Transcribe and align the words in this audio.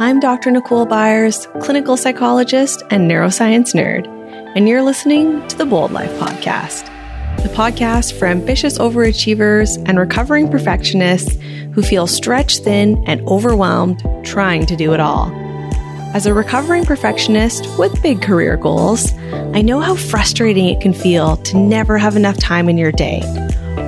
I'm 0.00 0.20
Dr. 0.20 0.52
Nicole 0.52 0.86
Byers, 0.86 1.48
clinical 1.60 1.96
psychologist 1.96 2.84
and 2.90 3.10
neuroscience 3.10 3.74
nerd, 3.74 4.06
and 4.54 4.68
you're 4.68 4.84
listening 4.84 5.44
to 5.48 5.58
the 5.58 5.66
Bold 5.66 5.90
Life 5.90 6.12
Podcast, 6.20 6.86
the 7.42 7.48
podcast 7.48 8.16
for 8.16 8.26
ambitious 8.26 8.78
overachievers 8.78 9.76
and 9.88 9.98
recovering 9.98 10.48
perfectionists 10.48 11.34
who 11.72 11.82
feel 11.82 12.06
stretched 12.06 12.62
thin 12.62 13.02
and 13.08 13.26
overwhelmed 13.26 14.00
trying 14.22 14.66
to 14.66 14.76
do 14.76 14.92
it 14.94 15.00
all. 15.00 15.32
As 16.14 16.26
a 16.26 16.32
recovering 16.32 16.84
perfectionist 16.84 17.66
with 17.76 18.00
big 18.00 18.22
career 18.22 18.56
goals, 18.56 19.12
I 19.52 19.62
know 19.62 19.80
how 19.80 19.96
frustrating 19.96 20.68
it 20.68 20.80
can 20.80 20.92
feel 20.92 21.38
to 21.38 21.56
never 21.56 21.98
have 21.98 22.14
enough 22.14 22.36
time 22.36 22.68
in 22.68 22.78
your 22.78 22.92
day 22.92 23.20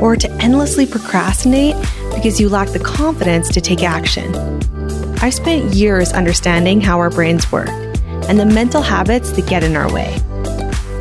or 0.02 0.16
to 0.16 0.30
endlessly 0.42 0.86
procrastinate 0.86 1.76
because 2.16 2.40
you 2.40 2.48
lack 2.48 2.70
the 2.70 2.80
confidence 2.80 3.48
to 3.50 3.60
take 3.60 3.84
action. 3.84 4.79
I've 5.22 5.34
spent 5.34 5.74
years 5.74 6.12
understanding 6.12 6.80
how 6.80 6.98
our 6.98 7.10
brains 7.10 7.52
work 7.52 7.68
and 7.68 8.40
the 8.40 8.46
mental 8.46 8.80
habits 8.80 9.32
that 9.32 9.46
get 9.46 9.62
in 9.62 9.76
our 9.76 9.92
way. 9.92 10.18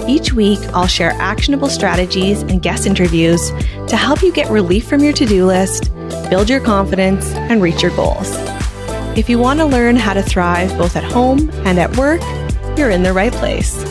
Each 0.09 0.34
week, 0.34 0.59
I'll 0.73 0.88
share 0.88 1.11
actionable 1.11 1.70
strategies 1.70 2.41
and 2.41 2.61
guest 2.61 2.85
interviews 2.85 3.52
to 3.88 3.95
help 3.95 4.21
you 4.21 4.34
get 4.34 4.52
relief 4.52 4.89
from 4.89 5.02
your 5.02 5.13
to 5.13 5.25
do 5.25 5.45
list, 5.45 5.89
build 6.30 6.49
your 6.49 6.59
confidence, 6.59 7.31
and 7.34 7.61
reach 7.61 7.81
your 7.81 7.95
goals. 7.95 8.30
If 9.17 9.30
you 9.30 9.39
want 9.39 9.59
to 9.61 9.66
learn 9.66 9.95
how 9.95 10.13
to 10.13 10.22
thrive 10.22 10.77
both 10.77 10.97
at 10.97 11.03
home 11.05 11.49
and 11.66 11.80
at 11.80 11.95
work, 11.95 12.22
you're 12.77 12.89
in 12.89 13.03
the 13.03 13.13
right 13.13 13.31
place. 13.31 13.81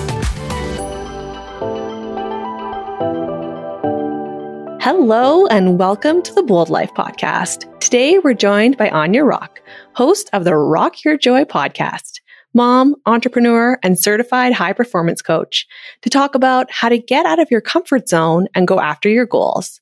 Hello, 4.90 5.46
and 5.48 5.78
welcome 5.78 6.22
to 6.22 6.32
the 6.32 6.42
Bold 6.42 6.70
Life 6.70 6.94
Podcast. 6.94 7.78
Today, 7.78 8.18
we're 8.20 8.32
joined 8.32 8.78
by 8.78 8.88
Aine 8.88 9.20
Rock, 9.20 9.60
host 9.92 10.30
of 10.32 10.44
the 10.44 10.56
Rock 10.56 11.04
Your 11.04 11.18
Joy 11.18 11.44
podcast, 11.44 12.20
mom, 12.54 12.96
entrepreneur, 13.04 13.78
and 13.82 14.00
certified 14.00 14.54
high 14.54 14.72
performance 14.72 15.20
coach, 15.20 15.66
to 16.00 16.08
talk 16.08 16.34
about 16.34 16.70
how 16.70 16.88
to 16.88 16.96
get 16.96 17.26
out 17.26 17.38
of 17.38 17.50
your 17.50 17.60
comfort 17.60 18.08
zone 18.08 18.46
and 18.54 18.66
go 18.66 18.80
after 18.80 19.10
your 19.10 19.26
goals. 19.26 19.78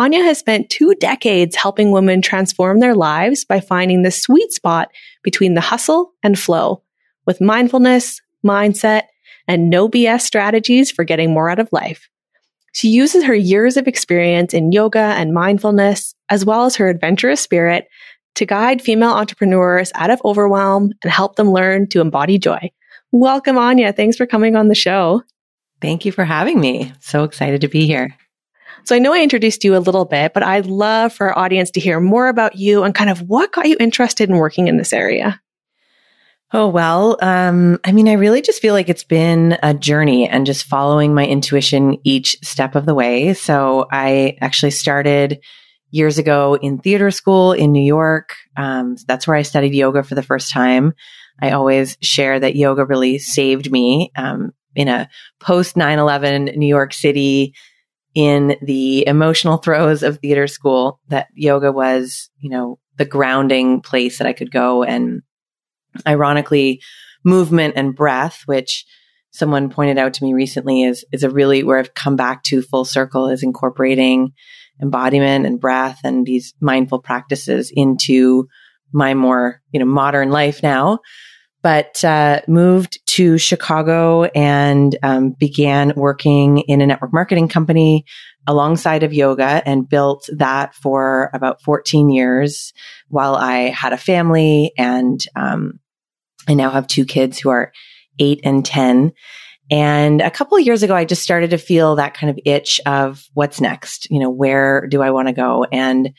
Aine 0.00 0.22
has 0.22 0.38
spent 0.38 0.70
two 0.70 0.94
decades 0.94 1.56
helping 1.56 1.90
women 1.90 2.22
transform 2.22 2.78
their 2.78 2.94
lives 2.94 3.44
by 3.44 3.58
finding 3.58 4.02
the 4.02 4.12
sweet 4.12 4.52
spot 4.52 4.88
between 5.24 5.54
the 5.54 5.60
hustle 5.60 6.12
and 6.22 6.38
flow 6.38 6.84
with 7.26 7.40
mindfulness, 7.40 8.20
mindset, 8.46 9.02
and 9.48 9.68
no 9.68 9.88
BS 9.88 10.20
strategies 10.20 10.92
for 10.92 11.02
getting 11.02 11.32
more 11.32 11.50
out 11.50 11.58
of 11.58 11.72
life. 11.72 12.08
She 12.78 12.90
uses 12.90 13.24
her 13.24 13.34
years 13.34 13.76
of 13.76 13.88
experience 13.88 14.54
in 14.54 14.70
yoga 14.70 15.00
and 15.00 15.34
mindfulness, 15.34 16.14
as 16.28 16.44
well 16.44 16.64
as 16.64 16.76
her 16.76 16.88
adventurous 16.88 17.40
spirit, 17.40 17.88
to 18.36 18.46
guide 18.46 18.80
female 18.80 19.10
entrepreneurs 19.10 19.90
out 19.96 20.10
of 20.10 20.22
overwhelm 20.24 20.92
and 21.02 21.10
help 21.10 21.34
them 21.34 21.50
learn 21.50 21.88
to 21.88 22.00
embody 22.00 22.38
joy. 22.38 22.70
Welcome, 23.10 23.58
Aine. 23.58 23.92
Thanks 23.94 24.16
for 24.16 24.26
coming 24.26 24.54
on 24.54 24.68
the 24.68 24.76
show. 24.76 25.24
Thank 25.80 26.04
you 26.04 26.12
for 26.12 26.24
having 26.24 26.60
me. 26.60 26.92
So 27.00 27.24
excited 27.24 27.62
to 27.62 27.68
be 27.68 27.84
here. 27.84 28.16
So 28.84 28.94
I 28.94 29.00
know 29.00 29.12
I 29.12 29.24
introduced 29.24 29.64
you 29.64 29.76
a 29.76 29.82
little 29.82 30.04
bit, 30.04 30.32
but 30.32 30.44
I'd 30.44 30.66
love 30.66 31.12
for 31.12 31.30
our 31.30 31.36
audience 31.36 31.72
to 31.72 31.80
hear 31.80 31.98
more 31.98 32.28
about 32.28 32.54
you 32.54 32.84
and 32.84 32.94
kind 32.94 33.10
of 33.10 33.22
what 33.22 33.50
got 33.50 33.68
you 33.68 33.76
interested 33.80 34.30
in 34.30 34.36
working 34.36 34.68
in 34.68 34.76
this 34.76 34.92
area. 34.92 35.40
Oh, 36.52 36.66
well, 36.66 37.18
um, 37.20 37.78
I 37.84 37.92
mean, 37.92 38.08
I 38.08 38.14
really 38.14 38.40
just 38.40 38.62
feel 38.62 38.72
like 38.72 38.88
it's 38.88 39.04
been 39.04 39.58
a 39.62 39.74
journey 39.74 40.26
and 40.26 40.46
just 40.46 40.64
following 40.64 41.14
my 41.14 41.26
intuition 41.26 41.98
each 42.04 42.38
step 42.42 42.74
of 42.74 42.86
the 42.86 42.94
way. 42.94 43.34
So 43.34 43.86
I 43.92 44.38
actually 44.40 44.70
started 44.70 45.40
years 45.90 46.16
ago 46.16 46.54
in 46.54 46.78
theater 46.78 47.10
school 47.10 47.52
in 47.52 47.70
New 47.72 47.84
York. 47.84 48.34
Um, 48.56 48.96
that's 49.06 49.26
where 49.26 49.36
I 49.36 49.42
studied 49.42 49.74
yoga 49.74 50.02
for 50.02 50.14
the 50.14 50.22
first 50.22 50.50
time. 50.50 50.94
I 51.40 51.50
always 51.50 51.98
share 52.00 52.40
that 52.40 52.56
yoga 52.56 52.86
really 52.86 53.18
saved 53.18 53.70
me 53.70 54.10
um, 54.16 54.52
in 54.74 54.88
a 54.88 55.08
post 55.40 55.76
9 55.76 55.98
11 55.98 56.46
New 56.56 56.66
York 56.66 56.94
City 56.94 57.54
in 58.14 58.56
the 58.62 59.06
emotional 59.06 59.56
throes 59.58 60.02
of 60.02 60.18
theater 60.18 60.46
school 60.46 60.98
that 61.08 61.28
yoga 61.34 61.70
was, 61.70 62.30
you 62.38 62.48
know, 62.48 62.78
the 62.96 63.04
grounding 63.04 63.82
place 63.82 64.16
that 64.16 64.26
I 64.26 64.32
could 64.32 64.50
go 64.50 64.82
and 64.82 65.22
ironically, 66.06 66.80
movement 67.24 67.74
and 67.76 67.94
breath, 67.94 68.42
which 68.46 68.84
someone 69.30 69.70
pointed 69.70 69.98
out 69.98 70.14
to 70.14 70.24
me 70.24 70.34
recently 70.34 70.82
is, 70.82 71.04
is 71.12 71.22
a 71.22 71.30
really 71.30 71.62
where 71.62 71.78
I've 71.78 71.94
come 71.94 72.16
back 72.16 72.42
to 72.44 72.62
full 72.62 72.84
circle 72.84 73.28
is 73.28 73.42
incorporating 73.42 74.32
embodiment 74.80 75.46
and 75.46 75.60
breath 75.60 76.00
and 76.04 76.26
these 76.26 76.54
mindful 76.60 77.00
practices 77.00 77.72
into 77.74 78.48
my 78.92 79.14
more, 79.14 79.60
you 79.72 79.80
know, 79.80 79.86
modern 79.86 80.30
life 80.30 80.62
now. 80.62 81.00
But 81.60 82.04
uh, 82.04 82.40
moved 82.46 83.04
to 83.14 83.36
Chicago 83.36 84.24
and 84.24 84.96
um, 85.02 85.30
began 85.30 85.92
working 85.96 86.58
in 86.60 86.80
a 86.80 86.86
network 86.86 87.12
marketing 87.12 87.48
company 87.48 88.04
alongside 88.46 89.02
of 89.02 89.12
yoga 89.12 89.62
and 89.66 89.88
built 89.88 90.28
that 90.36 90.74
for 90.74 91.30
about 91.34 91.60
14 91.62 92.10
years 92.10 92.72
while 93.08 93.34
I 93.34 93.70
had 93.70 93.92
a 93.92 93.98
family 93.98 94.72
and 94.78 95.20
um, 95.34 95.80
I 96.48 96.54
now 96.54 96.70
have 96.70 96.86
two 96.86 97.04
kids 97.04 97.38
who 97.38 97.50
are 97.50 97.72
eight 98.18 98.40
and 98.42 98.64
10. 98.64 99.12
And 99.70 100.22
a 100.22 100.30
couple 100.30 100.56
of 100.56 100.64
years 100.64 100.82
ago, 100.82 100.94
I 100.94 101.04
just 101.04 101.22
started 101.22 101.50
to 101.50 101.58
feel 101.58 101.96
that 101.96 102.14
kind 102.14 102.30
of 102.30 102.38
itch 102.44 102.80
of 102.86 103.24
what's 103.34 103.60
next? 103.60 104.10
You 104.10 104.20
know, 104.20 104.30
where 104.30 104.86
do 104.86 105.02
I 105.02 105.10
want 105.10 105.28
to 105.28 105.34
go? 105.34 105.64
And 105.70 106.14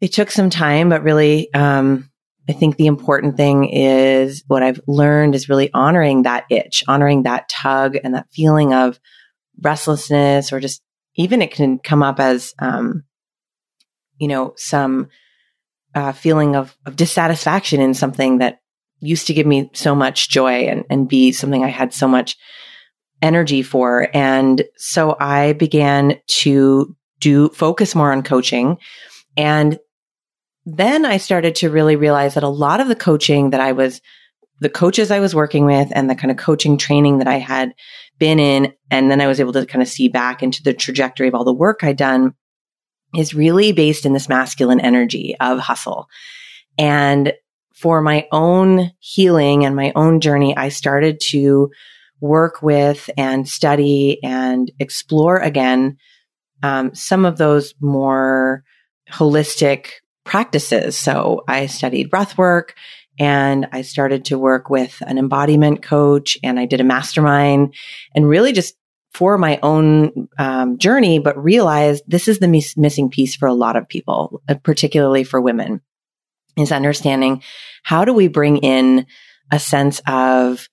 it 0.00 0.12
took 0.12 0.30
some 0.30 0.50
time, 0.50 0.88
but 0.88 1.04
really, 1.04 1.52
um, 1.54 2.10
I 2.48 2.52
think 2.52 2.76
the 2.76 2.88
important 2.88 3.36
thing 3.36 3.68
is 3.68 4.42
what 4.48 4.64
I've 4.64 4.80
learned 4.88 5.36
is 5.36 5.48
really 5.48 5.72
honoring 5.72 6.22
that 6.22 6.44
itch, 6.50 6.82
honoring 6.88 7.22
that 7.22 7.48
tug 7.48 7.96
and 8.02 8.14
that 8.14 8.26
feeling 8.32 8.74
of 8.74 8.98
restlessness 9.60 10.52
or 10.52 10.58
just 10.58 10.82
even 11.14 11.40
it 11.40 11.52
can 11.52 11.78
come 11.78 12.02
up 12.02 12.18
as, 12.18 12.52
um, 12.58 13.04
you 14.18 14.26
know, 14.26 14.54
some 14.56 15.08
uh, 15.94 16.10
feeling 16.10 16.56
of, 16.56 16.76
of 16.84 16.96
dissatisfaction 16.96 17.80
in 17.80 17.94
something 17.94 18.38
that 18.38 18.58
used 19.02 19.26
to 19.26 19.34
give 19.34 19.46
me 19.46 19.70
so 19.74 19.94
much 19.94 20.30
joy 20.30 20.64
and, 20.66 20.84
and 20.88 21.08
be 21.08 21.32
something 21.32 21.64
I 21.64 21.68
had 21.68 21.92
so 21.92 22.08
much 22.08 22.36
energy 23.20 23.62
for. 23.62 24.08
And 24.14 24.64
so 24.76 25.16
I 25.20 25.52
began 25.52 26.18
to 26.26 26.96
do 27.20 27.48
focus 27.50 27.94
more 27.94 28.12
on 28.12 28.22
coaching. 28.22 28.78
And 29.36 29.78
then 30.64 31.04
I 31.04 31.16
started 31.16 31.56
to 31.56 31.70
really 31.70 31.96
realize 31.96 32.34
that 32.34 32.42
a 32.42 32.48
lot 32.48 32.80
of 32.80 32.88
the 32.88 32.96
coaching 32.96 33.50
that 33.50 33.60
I 33.60 33.72
was, 33.72 34.00
the 34.60 34.70
coaches 34.70 35.10
I 35.10 35.20
was 35.20 35.34
working 35.34 35.66
with 35.66 35.88
and 35.92 36.08
the 36.08 36.14
kind 36.14 36.30
of 36.30 36.36
coaching 36.36 36.78
training 36.78 37.18
that 37.18 37.28
I 37.28 37.38
had 37.38 37.74
been 38.18 38.38
in, 38.38 38.72
and 38.90 39.10
then 39.10 39.20
I 39.20 39.26
was 39.26 39.40
able 39.40 39.52
to 39.54 39.66
kind 39.66 39.82
of 39.82 39.88
see 39.88 40.08
back 40.08 40.42
into 40.42 40.62
the 40.62 40.72
trajectory 40.72 41.28
of 41.28 41.34
all 41.34 41.44
the 41.44 41.52
work 41.52 41.82
I'd 41.82 41.96
done 41.96 42.34
is 43.16 43.34
really 43.34 43.72
based 43.72 44.06
in 44.06 44.12
this 44.12 44.28
masculine 44.28 44.80
energy 44.80 45.36
of 45.40 45.58
hustle. 45.58 46.08
And 46.78 47.32
for 47.82 48.00
my 48.00 48.28
own 48.30 48.92
healing 49.00 49.64
and 49.64 49.74
my 49.74 49.92
own 49.96 50.20
journey, 50.20 50.56
I 50.56 50.68
started 50.68 51.18
to 51.30 51.68
work 52.20 52.62
with 52.62 53.10
and 53.16 53.48
study 53.48 54.20
and 54.22 54.70
explore 54.78 55.38
again 55.38 55.96
um, 56.62 56.94
some 56.94 57.24
of 57.24 57.38
those 57.38 57.74
more 57.80 58.62
holistic 59.10 59.88
practices. 60.24 60.96
So 60.96 61.42
I 61.48 61.66
studied 61.66 62.08
breath 62.08 62.38
work 62.38 62.76
and 63.18 63.66
I 63.72 63.82
started 63.82 64.26
to 64.26 64.38
work 64.38 64.70
with 64.70 65.02
an 65.04 65.18
embodiment 65.18 65.82
coach 65.82 66.38
and 66.44 66.60
I 66.60 66.66
did 66.66 66.80
a 66.80 66.84
mastermind 66.84 67.74
and 68.14 68.28
really 68.28 68.52
just 68.52 68.76
for 69.12 69.36
my 69.36 69.58
own 69.60 70.28
um, 70.38 70.78
journey, 70.78 71.18
but 71.18 71.36
realized 71.36 72.04
this 72.06 72.28
is 72.28 72.38
the 72.38 72.46
mis- 72.46 72.76
missing 72.76 73.10
piece 73.10 73.34
for 73.34 73.48
a 73.48 73.54
lot 73.54 73.74
of 73.74 73.88
people, 73.88 74.40
uh, 74.48 74.54
particularly 74.54 75.24
for 75.24 75.40
women 75.40 75.80
is 76.56 76.72
understanding 76.72 77.42
how 77.82 78.04
do 78.04 78.12
we 78.12 78.28
bring 78.28 78.58
in 78.58 79.06
a 79.50 79.58
sense 79.58 80.00
of 80.06 80.68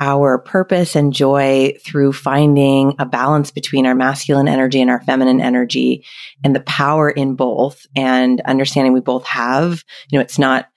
our 0.00 0.38
purpose 0.38 0.96
and 0.96 1.12
joy 1.12 1.74
through 1.84 2.12
finding 2.12 2.94
a 2.98 3.04
balance 3.04 3.50
between 3.50 3.86
our 3.86 3.94
masculine 3.94 4.48
energy 4.48 4.80
and 4.80 4.90
our 4.90 5.02
feminine 5.02 5.42
energy 5.42 6.04
and 6.42 6.56
the 6.56 6.60
power 6.60 7.10
in 7.10 7.34
both 7.34 7.86
and 7.94 8.40
understanding 8.42 8.94
we 8.94 9.00
both 9.00 9.26
have, 9.26 9.84
you 10.10 10.18
know, 10.18 10.22
it's 10.22 10.38
not, 10.38 10.68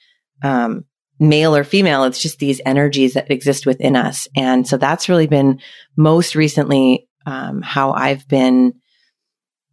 um, 0.44 0.84
male 1.20 1.56
or 1.56 1.64
female. 1.64 2.04
It's 2.04 2.22
just 2.22 2.40
these 2.40 2.60
energies 2.66 3.14
that 3.14 3.32
exist 3.32 3.66
within 3.66 3.96
us. 3.96 4.28
And 4.36 4.68
so 4.68 4.76
that's 4.76 5.08
really 5.08 5.28
been 5.28 5.62
most 5.96 6.36
recently, 6.36 7.08
um, 7.26 7.62
how 7.62 7.94
I've 7.94 8.28
been 8.28 8.74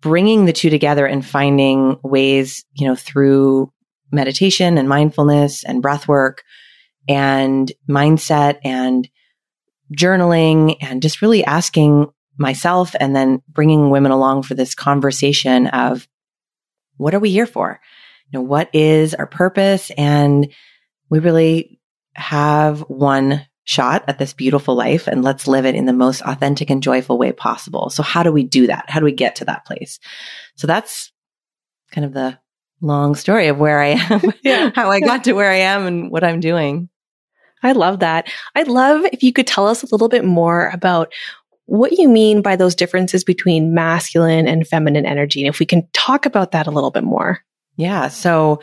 bringing 0.00 0.44
the 0.44 0.52
two 0.52 0.70
together 0.70 1.06
and 1.06 1.26
finding 1.26 1.98
ways, 2.04 2.64
you 2.74 2.86
know, 2.86 2.94
through 2.94 3.72
meditation 4.12 4.78
and 4.78 4.88
mindfulness 4.88 5.64
and 5.64 5.82
breath 5.82 6.08
work 6.08 6.42
and 7.08 7.70
mindset 7.88 8.58
and 8.64 9.08
journaling 9.94 10.76
and 10.80 11.02
just 11.02 11.22
really 11.22 11.44
asking 11.44 12.06
myself 12.36 12.94
and 12.98 13.14
then 13.14 13.42
bringing 13.48 13.90
women 13.90 14.12
along 14.12 14.42
for 14.42 14.54
this 14.54 14.74
conversation 14.74 15.66
of 15.68 16.08
what 16.96 17.14
are 17.14 17.20
we 17.20 17.30
here 17.30 17.46
for? 17.46 17.80
You 18.30 18.38
know, 18.38 18.44
what 18.44 18.70
is 18.72 19.14
our 19.14 19.26
purpose? 19.26 19.90
And 19.96 20.52
we 21.08 21.18
really 21.18 21.80
have 22.14 22.80
one 22.80 23.46
shot 23.64 24.04
at 24.08 24.18
this 24.18 24.32
beautiful 24.32 24.74
life 24.74 25.06
and 25.06 25.22
let's 25.22 25.46
live 25.46 25.64
it 25.64 25.74
in 25.74 25.86
the 25.86 25.92
most 25.92 26.22
authentic 26.22 26.70
and 26.70 26.82
joyful 26.82 27.18
way 27.18 27.32
possible. 27.32 27.90
So 27.90 28.02
how 28.02 28.22
do 28.22 28.32
we 28.32 28.42
do 28.42 28.66
that? 28.66 28.88
How 28.88 29.00
do 29.00 29.04
we 29.04 29.12
get 29.12 29.36
to 29.36 29.44
that 29.46 29.64
place? 29.64 29.98
So 30.56 30.66
that's 30.66 31.12
kind 31.92 32.04
of 32.04 32.12
the 32.12 32.38
long 32.80 33.14
story 33.14 33.48
of 33.48 33.58
where 33.58 33.80
I 33.80 33.88
am, 33.88 34.32
yeah. 34.42 34.70
how 34.74 34.90
I 34.90 35.00
got 35.00 35.24
to 35.24 35.32
where 35.32 35.50
I 35.50 35.56
am 35.56 35.86
and 35.86 36.10
what 36.10 36.24
I'm 36.24 36.40
doing. 36.40 36.88
I 37.62 37.72
love 37.72 38.00
that. 38.00 38.28
I'd 38.54 38.68
love 38.68 39.04
if 39.12 39.22
you 39.22 39.32
could 39.32 39.46
tell 39.46 39.66
us 39.66 39.82
a 39.82 39.88
little 39.92 40.08
bit 40.08 40.24
more 40.24 40.70
about 40.72 41.12
what 41.66 41.92
you 41.92 42.08
mean 42.08 42.42
by 42.42 42.56
those 42.56 42.74
differences 42.74 43.22
between 43.22 43.74
masculine 43.74 44.48
and 44.48 44.66
feminine 44.66 45.06
energy. 45.06 45.40
And 45.40 45.54
if 45.54 45.60
we 45.60 45.66
can 45.66 45.86
talk 45.92 46.26
about 46.26 46.52
that 46.52 46.66
a 46.66 46.70
little 46.70 46.90
bit 46.90 47.04
more. 47.04 47.40
Yeah. 47.76 48.08
So 48.08 48.60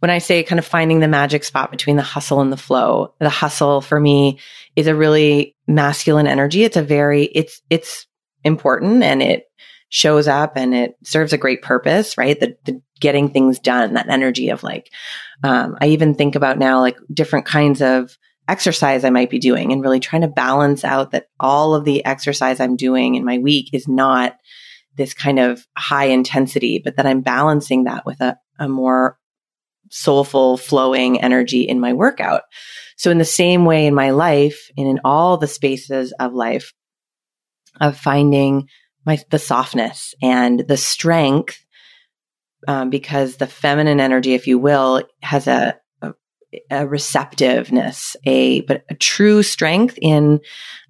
when 0.00 0.10
I 0.10 0.18
say 0.18 0.42
kind 0.42 0.58
of 0.58 0.66
finding 0.66 1.00
the 1.00 1.08
magic 1.08 1.44
spot 1.44 1.70
between 1.70 1.96
the 1.96 2.02
hustle 2.02 2.40
and 2.40 2.52
the 2.52 2.56
flow, 2.56 3.14
the 3.18 3.30
hustle 3.30 3.80
for 3.80 3.98
me 3.98 4.40
is 4.76 4.88
a 4.88 4.94
really 4.94 5.56
masculine 5.66 6.26
energy. 6.26 6.64
It's 6.64 6.76
a 6.76 6.82
very, 6.82 7.24
it's, 7.24 7.62
it's 7.70 8.06
important 8.44 9.02
and 9.02 9.22
it 9.22 9.44
shows 9.90 10.28
up 10.28 10.56
and 10.56 10.74
it 10.74 10.96
serves 11.04 11.32
a 11.32 11.38
great 11.38 11.62
purpose, 11.62 12.18
right? 12.18 12.38
The, 12.38 12.56
the 12.64 12.82
getting 13.00 13.30
things 13.30 13.58
done, 13.58 13.94
that 13.94 14.08
energy 14.08 14.50
of 14.50 14.62
like, 14.62 14.90
um, 15.42 15.76
I 15.80 15.88
even 15.88 16.14
think 16.14 16.34
about 16.34 16.58
now 16.58 16.80
like 16.80 16.98
different 17.12 17.46
kinds 17.46 17.82
of 17.82 18.16
exercise 18.46 19.04
I 19.04 19.10
might 19.10 19.30
be 19.30 19.38
doing 19.38 19.72
and 19.72 19.82
really 19.82 20.00
trying 20.00 20.22
to 20.22 20.28
balance 20.28 20.84
out 20.84 21.12
that 21.12 21.28
all 21.38 21.74
of 21.74 21.84
the 21.84 22.04
exercise 22.04 22.60
I'm 22.60 22.76
doing 22.76 23.14
in 23.14 23.24
my 23.24 23.38
week 23.38 23.70
is 23.72 23.88
not 23.88 24.36
this 24.96 25.14
kind 25.14 25.38
of 25.38 25.66
high 25.76 26.06
intensity, 26.06 26.80
but 26.82 26.96
that 26.96 27.06
I'm 27.06 27.20
balancing 27.20 27.84
that 27.84 28.04
with 28.04 28.20
a, 28.20 28.36
a 28.58 28.68
more 28.68 29.18
soulful, 29.90 30.56
flowing 30.56 31.20
energy 31.20 31.62
in 31.62 31.80
my 31.80 31.92
workout. 31.92 32.42
So 32.96 33.10
in 33.10 33.18
the 33.18 33.24
same 33.24 33.64
way 33.64 33.86
in 33.86 33.94
my 33.94 34.10
life 34.10 34.70
and 34.76 34.86
in 34.86 35.00
all 35.04 35.36
the 35.36 35.46
spaces 35.46 36.12
of 36.18 36.34
life 36.34 36.72
of 37.80 37.96
finding 37.96 38.68
my, 39.06 39.18
the 39.30 39.38
softness 39.38 40.14
and 40.22 40.60
the 40.60 40.76
strength, 40.76 41.64
um, 42.68 42.90
because 42.90 43.36
the 43.36 43.46
feminine 43.46 44.00
energy, 44.00 44.34
if 44.34 44.46
you 44.46 44.58
will, 44.58 45.02
has 45.22 45.46
a, 45.46 45.78
a, 46.02 46.12
a 46.70 46.86
receptiveness, 46.86 48.16
a, 48.26 48.60
but 48.62 48.84
a 48.90 48.94
true 48.94 49.42
strength 49.42 49.98
in 50.00 50.40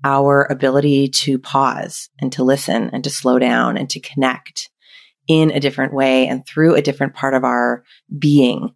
our 0.04 0.46
ability 0.50 1.08
to 1.08 1.38
pause 1.38 2.08
and 2.20 2.32
to 2.32 2.44
listen 2.44 2.90
and 2.92 3.04
to 3.04 3.10
slow 3.10 3.38
down 3.38 3.76
and 3.76 3.88
to 3.90 4.00
connect 4.00 4.70
in 5.28 5.50
a 5.50 5.60
different 5.60 5.94
way 5.94 6.26
and 6.26 6.44
through 6.46 6.74
a 6.74 6.82
different 6.82 7.14
part 7.14 7.34
of 7.34 7.44
our 7.44 7.84
being. 8.18 8.74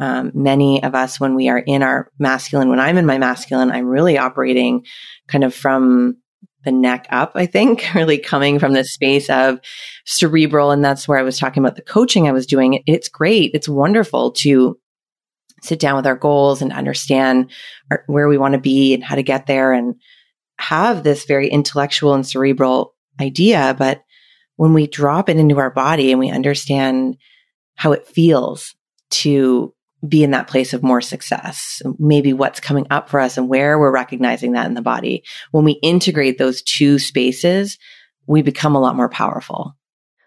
Um, 0.00 0.32
many 0.34 0.82
of 0.82 0.94
us, 0.94 1.20
when 1.20 1.34
we 1.36 1.48
are 1.48 1.58
in 1.58 1.82
our 1.82 2.10
masculine, 2.18 2.70
when 2.70 2.80
I'm 2.80 2.98
in 2.98 3.06
my 3.06 3.18
masculine, 3.18 3.70
I'm 3.70 3.86
really 3.86 4.18
operating 4.18 4.84
kind 5.28 5.44
of 5.44 5.54
from 5.54 6.16
the 6.64 6.72
neck 6.72 7.06
up, 7.10 7.32
I 7.34 7.46
think, 7.46 7.84
really 7.94 8.18
coming 8.18 8.58
from 8.58 8.72
this 8.72 8.92
space 8.92 9.28
of 9.30 9.60
cerebral. 10.04 10.70
And 10.70 10.84
that's 10.84 11.06
where 11.06 11.18
I 11.18 11.22
was 11.22 11.38
talking 11.38 11.62
about 11.62 11.76
the 11.76 11.82
coaching 11.82 12.28
I 12.28 12.32
was 12.32 12.46
doing. 12.46 12.82
It's 12.86 13.08
great. 13.08 13.52
It's 13.54 13.68
wonderful 13.68 14.32
to 14.32 14.78
sit 15.62 15.78
down 15.78 15.96
with 15.96 16.06
our 16.06 16.16
goals 16.16 16.60
and 16.60 16.72
understand 16.72 17.50
our, 17.90 18.04
where 18.06 18.28
we 18.28 18.38
want 18.38 18.54
to 18.54 18.60
be 18.60 18.94
and 18.94 19.04
how 19.04 19.14
to 19.14 19.22
get 19.22 19.46
there 19.46 19.72
and 19.72 19.94
have 20.58 21.02
this 21.02 21.24
very 21.24 21.48
intellectual 21.48 22.14
and 22.14 22.26
cerebral 22.26 22.94
idea. 23.20 23.74
But 23.78 24.02
when 24.56 24.74
we 24.74 24.86
drop 24.86 25.28
it 25.28 25.36
into 25.36 25.58
our 25.58 25.70
body 25.70 26.10
and 26.10 26.20
we 26.20 26.30
understand 26.30 27.16
how 27.74 27.92
it 27.92 28.06
feels 28.06 28.74
to 29.10 29.74
be 30.06 30.24
in 30.24 30.32
that 30.32 30.48
place 30.48 30.72
of 30.72 30.82
more 30.82 31.00
success, 31.00 31.80
maybe 31.98 32.32
what's 32.32 32.60
coming 32.60 32.86
up 32.90 33.08
for 33.08 33.20
us 33.20 33.36
and 33.36 33.48
where 33.48 33.78
we're 33.78 33.92
recognizing 33.92 34.52
that 34.52 34.66
in 34.66 34.74
the 34.74 34.82
body. 34.82 35.22
When 35.52 35.64
we 35.64 35.72
integrate 35.82 36.38
those 36.38 36.62
two 36.62 36.98
spaces, 36.98 37.78
we 38.26 38.42
become 38.42 38.74
a 38.74 38.80
lot 38.80 38.96
more 38.96 39.08
powerful. 39.08 39.76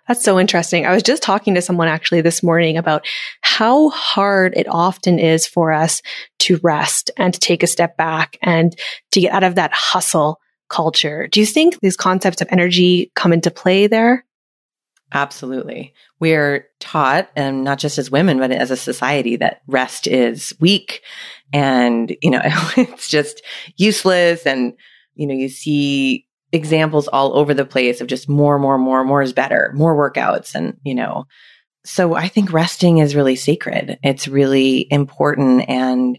That's 0.07 0.23
so 0.23 0.39
interesting. 0.39 0.85
I 0.85 0.93
was 0.93 1.03
just 1.03 1.23
talking 1.23 1.55
to 1.55 1.61
someone 1.61 1.87
actually 1.87 2.21
this 2.21 2.43
morning 2.43 2.77
about 2.77 3.07
how 3.41 3.89
hard 3.89 4.53
it 4.55 4.67
often 4.69 5.17
is 5.17 5.47
for 5.47 5.71
us 5.71 6.01
to 6.39 6.59
rest 6.61 7.09
and 7.17 7.33
to 7.33 7.39
take 7.39 7.63
a 7.63 7.67
step 7.67 7.97
back 7.97 8.37
and 8.41 8.77
to 9.11 9.21
get 9.21 9.33
out 9.33 9.43
of 9.43 9.55
that 9.55 9.73
hustle 9.73 10.39
culture. 10.69 11.27
Do 11.27 11.39
you 11.39 11.45
think 11.45 11.79
these 11.79 11.97
concepts 11.97 12.41
of 12.41 12.47
energy 12.51 13.11
come 13.15 13.33
into 13.33 13.49
play 13.49 13.87
there? 13.87 14.24
Absolutely. 15.13 15.93
We're 16.19 16.67
taught, 16.79 17.29
and 17.35 17.63
not 17.63 17.79
just 17.79 17.97
as 17.97 18.11
women, 18.11 18.39
but 18.39 18.51
as 18.51 18.71
a 18.71 18.77
society, 18.77 19.35
that 19.37 19.61
rest 19.67 20.07
is 20.07 20.53
weak 20.59 21.01
and, 21.53 22.15
you 22.21 22.31
know, 22.31 22.41
it's 22.77 23.07
just 23.07 23.41
useless. 23.77 24.45
And, 24.45 24.73
you 25.13 25.27
know, 25.27 25.33
you 25.33 25.49
see 25.49 26.27
examples 26.51 27.07
all 27.07 27.37
over 27.37 27.53
the 27.53 27.65
place 27.65 28.01
of 28.01 28.07
just 28.07 28.29
more, 28.29 28.57
more, 28.59 28.77
more, 28.77 29.03
more 29.03 29.21
is 29.21 29.33
better, 29.33 29.71
more 29.75 29.95
workouts. 29.95 30.55
And, 30.55 30.77
you 30.83 30.95
know, 30.95 31.25
so 31.85 32.15
I 32.15 32.27
think 32.27 32.51
resting 32.51 32.97
is 32.97 33.15
really 33.15 33.35
sacred. 33.35 33.99
It's 34.03 34.27
really 34.27 34.87
important. 34.89 35.69
And 35.69 36.17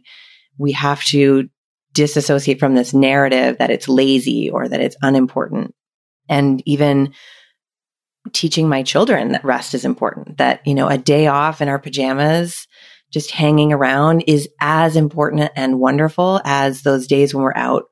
we 0.59 0.73
have 0.73 1.03
to 1.05 1.49
disassociate 1.93 2.61
from 2.61 2.75
this 2.75 2.95
narrative 2.95 3.59
that 3.59 3.71
it's 3.71 3.89
lazy 3.89 4.51
or 4.51 4.69
that 4.69 4.81
it's 4.81 4.97
unimportant. 5.03 5.75
And 6.29 6.63
even 6.67 7.15
teaching 8.33 8.69
my 8.69 8.83
children 8.83 9.33
that 9.33 9.45
rest 9.45 9.75
is 9.75 9.85
important, 9.85 10.39
that, 10.39 10.67
you 10.67 10.75
know, 10.75 10.89
a 10.89 10.99
day 10.99 11.27
off 11.27 11.61
in 11.61 11.69
our 11.69 11.79
pajamas, 11.79 12.67
just 13.13 13.31
hanging 13.31 13.73
around 13.73 14.25
is 14.27 14.49
as 14.61 14.97
important 14.97 15.51
and 15.57 15.79
wonderful 15.79 16.41
as 16.45 16.83
those 16.83 17.07
days 17.07 17.35
when 17.35 17.45
we're 17.45 17.53
out 17.57 17.85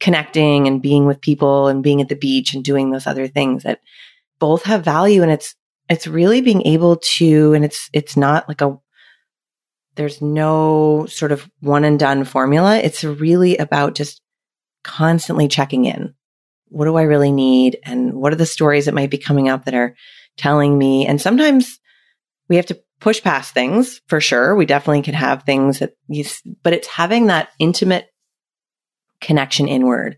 connecting 0.00 0.66
and 0.66 0.82
being 0.82 1.06
with 1.06 1.20
people 1.20 1.68
and 1.68 1.82
being 1.82 2.00
at 2.00 2.08
the 2.08 2.16
beach 2.16 2.54
and 2.54 2.64
doing 2.64 2.90
those 2.90 3.06
other 3.06 3.28
things 3.28 3.62
that 3.62 3.80
both 4.38 4.64
have 4.64 4.84
value. 4.84 5.22
And 5.22 5.30
it's, 5.30 5.54
it's 5.88 6.06
really 6.06 6.40
being 6.40 6.66
able 6.66 6.96
to, 7.16 7.54
and 7.54 7.64
it's, 7.64 7.88
it's 7.92 8.16
not 8.16 8.48
like 8.48 8.60
a, 8.60 8.76
there's 9.94 10.20
no 10.20 11.06
sort 11.06 11.32
of 11.32 11.48
one 11.60 11.84
and 11.84 11.98
done 11.98 12.24
formula. 12.24 12.76
It's 12.76 13.04
really 13.04 13.56
about 13.56 13.94
just 13.94 14.20
constantly 14.84 15.48
checking 15.48 15.84
in 15.86 16.14
what 16.68 16.86
do 16.86 16.96
I 16.96 17.02
really 17.02 17.32
need? 17.32 17.78
And 17.84 18.14
what 18.14 18.32
are 18.32 18.36
the 18.36 18.46
stories 18.46 18.86
that 18.86 18.94
might 18.94 19.10
be 19.10 19.18
coming 19.18 19.48
up 19.48 19.64
that 19.64 19.74
are 19.74 19.94
telling 20.36 20.76
me? 20.76 21.06
And 21.06 21.20
sometimes 21.20 21.78
we 22.48 22.56
have 22.56 22.66
to 22.66 22.80
push 23.00 23.22
past 23.22 23.52
things 23.52 24.00
for 24.08 24.20
sure. 24.20 24.54
We 24.54 24.66
definitely 24.66 25.02
can 25.02 25.14
have 25.14 25.42
things 25.42 25.80
that 25.80 25.92
you, 26.08 26.24
but 26.62 26.72
it's 26.72 26.88
having 26.88 27.26
that 27.26 27.50
intimate 27.58 28.08
connection 29.20 29.68
inward 29.68 30.16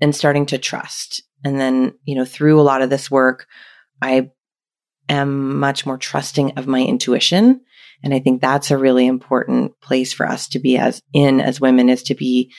and 0.00 0.14
starting 0.14 0.46
to 0.46 0.58
trust. 0.58 1.22
And 1.44 1.58
then, 1.58 1.94
you 2.04 2.14
know, 2.14 2.24
through 2.24 2.60
a 2.60 2.62
lot 2.62 2.82
of 2.82 2.90
this 2.90 3.10
work, 3.10 3.46
I 4.00 4.30
am 5.08 5.58
much 5.58 5.86
more 5.86 5.98
trusting 5.98 6.52
of 6.58 6.66
my 6.66 6.80
intuition. 6.80 7.60
And 8.02 8.12
I 8.12 8.18
think 8.18 8.40
that's 8.40 8.70
a 8.70 8.78
really 8.78 9.06
important 9.06 9.80
place 9.80 10.12
for 10.12 10.26
us 10.26 10.48
to 10.48 10.58
be 10.58 10.76
as 10.76 11.00
in 11.12 11.40
as 11.40 11.60
women 11.60 11.88
is 11.88 12.02
to 12.04 12.14
be 12.14 12.52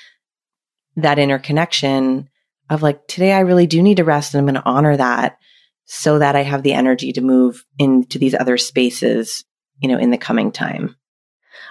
that 0.95 1.19
inner 1.19 1.39
connection 1.39 2.29
of 2.69 2.81
like, 2.81 3.07
today 3.07 3.33
I 3.33 3.41
really 3.41 3.67
do 3.67 3.81
need 3.81 3.97
to 3.97 4.03
rest 4.03 4.33
and 4.33 4.39
I'm 4.39 4.45
going 4.45 4.61
to 4.61 4.69
honor 4.69 4.97
that 4.97 5.37
so 5.85 6.19
that 6.19 6.35
I 6.35 6.43
have 6.43 6.63
the 6.63 6.73
energy 6.73 7.11
to 7.13 7.21
move 7.21 7.63
into 7.77 8.17
these 8.17 8.33
other 8.33 8.57
spaces, 8.57 9.43
you 9.79 9.89
know, 9.89 9.97
in 9.97 10.11
the 10.11 10.17
coming 10.17 10.51
time. 10.51 10.95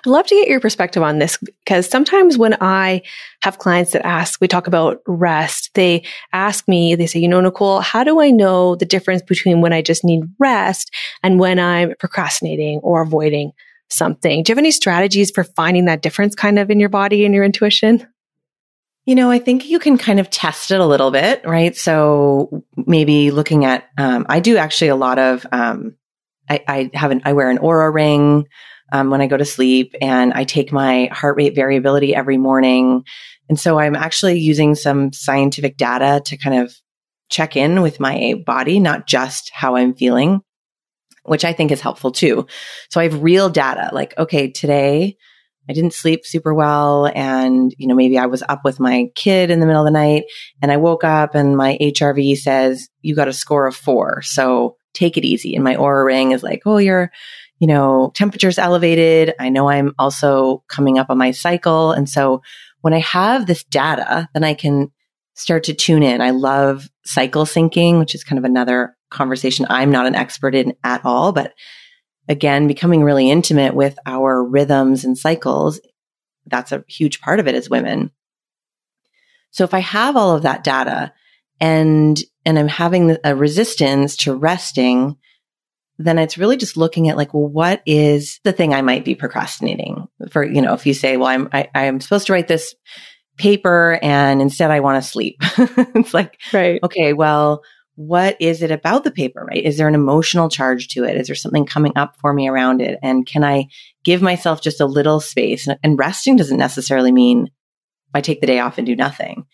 I'd 0.05 0.11
love 0.11 0.27
to 0.27 0.35
get 0.35 0.49
your 0.49 0.61
perspective 0.61 1.03
on 1.03 1.19
this 1.19 1.39
because 1.65 1.89
sometimes 1.89 2.37
when 2.37 2.57
I 2.61 3.03
have 3.43 3.59
clients 3.59 3.93
that 3.93 4.05
ask, 4.05 4.41
we 4.41 4.49
talk 4.49 4.67
about 4.67 5.01
rest, 5.07 5.71
they 5.75 6.05
ask 6.33 6.67
me, 6.67 6.97
they 6.97 7.07
say, 7.07 7.21
you 7.21 7.29
know, 7.29 7.41
Nicole, 7.41 7.81
how 7.81 8.03
do 8.03 8.21
I 8.21 8.31
know 8.31 8.75
the 8.75 8.85
difference 8.85 9.23
between 9.23 9.61
when 9.61 9.73
I 9.73 9.81
just 9.81 10.05
need 10.05 10.25
rest 10.41 10.93
and 11.23 11.39
when 11.39 11.61
I'm 11.61 11.95
procrastinating 12.01 12.81
or 12.81 13.03
avoiding 13.03 13.53
something? 13.91 14.43
Do 14.43 14.51
you 14.51 14.55
have 14.55 14.59
any 14.59 14.73
strategies 14.73 15.31
for 15.31 15.45
finding 15.45 15.85
that 15.85 16.03
difference 16.03 16.35
kind 16.35 16.59
of 16.59 16.69
in 16.69 16.81
your 16.81 16.89
body 16.89 17.25
and 17.25 17.35
your 17.35 17.45
intuition? 17.45 18.07
You 19.05 19.17
know, 19.17 19.31
I 19.31 19.41
think 19.41 19.69
you 19.69 19.81
can 19.81 19.99
kind 19.99 20.21
of 20.21 20.31
test 20.31 20.71
it 20.71 20.81
a 20.81 20.87
little 20.87 21.11
bit, 21.11 21.45
right? 21.45 21.77
So 21.77 22.63
maybe 22.77 23.33
looking 23.33 23.65
at, 23.65 23.85
um, 23.99 24.27
I 24.29 24.39
do 24.39 24.57
actually 24.57 24.89
a 24.89 24.97
lot 24.97 25.19
of, 25.19 25.45
um, 25.51 25.97
I, 26.49 26.63
I 26.69 26.91
have 26.95 27.11
an, 27.11 27.23
I 27.25 27.33
wear 27.33 27.51
an 27.51 27.59
Oura 27.59 27.93
ring, 27.93 28.47
um, 28.93 29.11
when 29.11 29.21
I 29.21 29.27
go 29.27 29.37
to 29.37 29.45
sleep 29.45 29.95
and 30.01 30.33
I 30.33 30.45
take 30.45 30.71
my 30.71 31.09
heart 31.11 31.37
rate 31.37 31.57
variability 31.57 32.15
every 32.15 32.37
morning. 32.37 33.03
And 33.49 33.59
so 33.59 33.81
I'm 33.81 33.97
actually 33.97 34.39
using 34.39 34.77
some 34.77 35.13
scientific 35.13 35.77
data 35.77 36.23
to 36.27 36.37
kind 36.37 36.61
of 36.63 36.73
check 37.29 37.57
in 37.57 37.83
with 37.83 37.99
my 37.99 38.35
body, 38.47 38.79
not 38.79 39.09
just 39.09 39.51
how 39.53 39.75
I'm 39.75 39.95
feeling, 39.95 40.43
which 41.25 41.45
I 41.45 41.53
think 41.53 41.73
is 41.73 41.81
helpful 41.81 42.13
too. 42.13 42.47
So 42.91 43.01
I 43.01 43.05
have 43.05 43.23
real 43.23 43.49
data 43.49 43.91
like, 43.93 44.17
okay, 44.17 44.51
today, 44.51 45.17
I 45.69 45.73
didn't 45.73 45.95
sleep 45.95 46.27
super 46.27 46.53
well. 46.53 47.11
And, 47.15 47.75
you 47.79 47.87
know, 47.87 47.95
maybe 47.95 48.19
I 48.19 48.27
was 48.27 48.43
up 48.49 48.65
with 48.65 48.81
my 48.81 49.07
kid 49.15 49.51
in 49.51 49.61
the 49.61 49.67
middle 49.67 49.83
of 49.83 49.87
the 49.87 49.93
night 49.93 50.25
and 50.61 50.73
I 50.73 50.77
woke 50.77 51.05
up 51.05 51.35
and 51.35 51.57
my 51.57 51.79
HRV 51.81 52.37
says, 52.37 52.89
you 53.01 53.15
got 53.15 53.29
a 53.29 53.33
score 53.33 53.67
of 53.67 53.77
four. 53.77 54.23
So 54.23 54.77
take 54.93 55.17
it 55.17 55.25
easy. 55.25 55.55
And 55.55 55.65
my 55.65 55.77
Oura 55.77 56.05
ring 56.05 56.33
is 56.33 56.43
like, 56.43 56.63
oh, 56.67 56.79
you're, 56.79 57.11
you 57.59 57.67
know, 57.69 58.11
temperature's 58.15 58.59
elevated. 58.59 59.35
I 59.39 59.49
know 59.49 59.69
I'm 59.69 59.95
also 59.99 60.65
coming 60.69 60.99
up 60.99 61.11
on 61.11 61.19
my 61.19 61.31
cycle. 61.31 61.93
And 61.93 62.09
so 62.09 62.43
when 62.81 62.93
I 62.93 62.99
have 62.99 63.47
this 63.47 63.63
data, 63.65 64.29
then 64.35 64.43
I 64.43 64.55
can 64.55 64.91
start 65.35 65.65
to 65.65 65.75
tune 65.75 66.03
in. 66.03 66.21
I 66.21 66.31
love 66.31 66.91
cycle 67.05 67.45
syncing, 67.45 67.99
which 67.99 68.15
is 68.15 68.25
kind 68.25 68.39
of 68.39 68.45
another 68.45 68.97
conversation 69.11 69.67
I'm 69.71 69.91
not 69.91 70.07
an 70.07 70.15
expert 70.15 70.55
in 70.55 70.75
at 70.83 71.05
all, 71.05 71.33
but 71.33 71.53
again, 72.29 72.67
becoming 72.67 73.03
really 73.03 73.31
intimate 73.31 73.75
with 73.75 73.99
our 74.07 74.43
rhythms 74.43 75.05
and 75.05 75.17
cycles. 75.19 75.81
That's 76.47 76.73
a 76.73 76.85
huge 76.89 77.21
part 77.21 77.41
of 77.41 77.49
it 77.49 77.55
as 77.55 77.71
women. 77.71 78.11
So 79.51 79.65
if 79.65 79.75
I 79.75 79.81
have 79.81 80.17
all 80.17 80.35
of 80.35 80.43
that 80.43 80.65
data 80.65 81.13
and, 81.61 82.19
and 82.45 82.59
I'm 82.59 82.69
having 82.69 83.17
a 83.23 83.37
resistance 83.37 84.17
to 84.19 84.35
resting, 84.35 85.17
then 85.99 86.19
it's 86.19 86.39
really 86.39 86.57
just 86.57 86.77
looking 86.77 87.09
at 87.09 87.17
like, 87.17 87.35
well, 87.35 87.49
what 87.49 87.83
is 87.87 88.41
the 88.45 88.53
thing 88.53 88.73
I 88.73 88.83
might 88.83 89.05
be 89.05 89.15
procrastinating 89.15 90.09
for, 90.31 90.45
you 90.45 90.63
know, 90.63 90.75
if 90.75 90.87
you 90.87 90.95
say, 90.95 91.17
well, 91.17 91.29
I'm, 91.29 91.49
I, 91.53 91.69
I'm 91.75 92.01
supposed 92.01 92.27
to 92.29 92.33
write 92.33 92.49
this 92.49 92.75
paper 93.37 93.99
and 94.03 94.41
instead 94.41 94.71
I 94.71 94.81
want 94.81 95.03
to 95.03 95.09
sleep. 95.09 95.37
it's 95.59 96.15
like, 96.15 96.41
right. 96.53 96.81
okay, 96.83 97.13
well, 97.13 97.63
what 97.95 98.37
is 98.41 98.63
it 98.63 98.71
about 98.71 99.05
the 99.05 99.11
paper, 99.11 99.45
right? 99.45 99.63
Is 99.63 99.77
there 99.77 99.89
an 99.89 99.95
emotional 99.95 100.49
charge 100.49 100.89
to 100.89 101.05
it? 101.05 101.17
Is 101.17 101.27
there 101.27 101.37
something 101.37 101.67
coming 101.67 101.93
up 101.97 102.17
for 102.21 102.33
me 102.33 102.49
around 102.49 102.81
it? 102.81 102.99
And 103.03 103.27
can 103.27 103.45
I 103.45 103.67
give 104.03 104.23
myself 104.23 104.63
just 104.63 104.81
a 104.81 104.87
little 104.87 105.21
space? 105.21 105.69
And 105.83 105.99
resting 105.99 106.37
doesn't 106.37 106.57
necessarily 106.57 107.13
mean 107.13 107.51
I 108.15 108.21
take 108.21 108.41
the 108.41 108.47
day 108.47 108.61
off 108.61 108.79
and 108.79 108.87
do 108.87 108.97
nothing. 108.97 109.45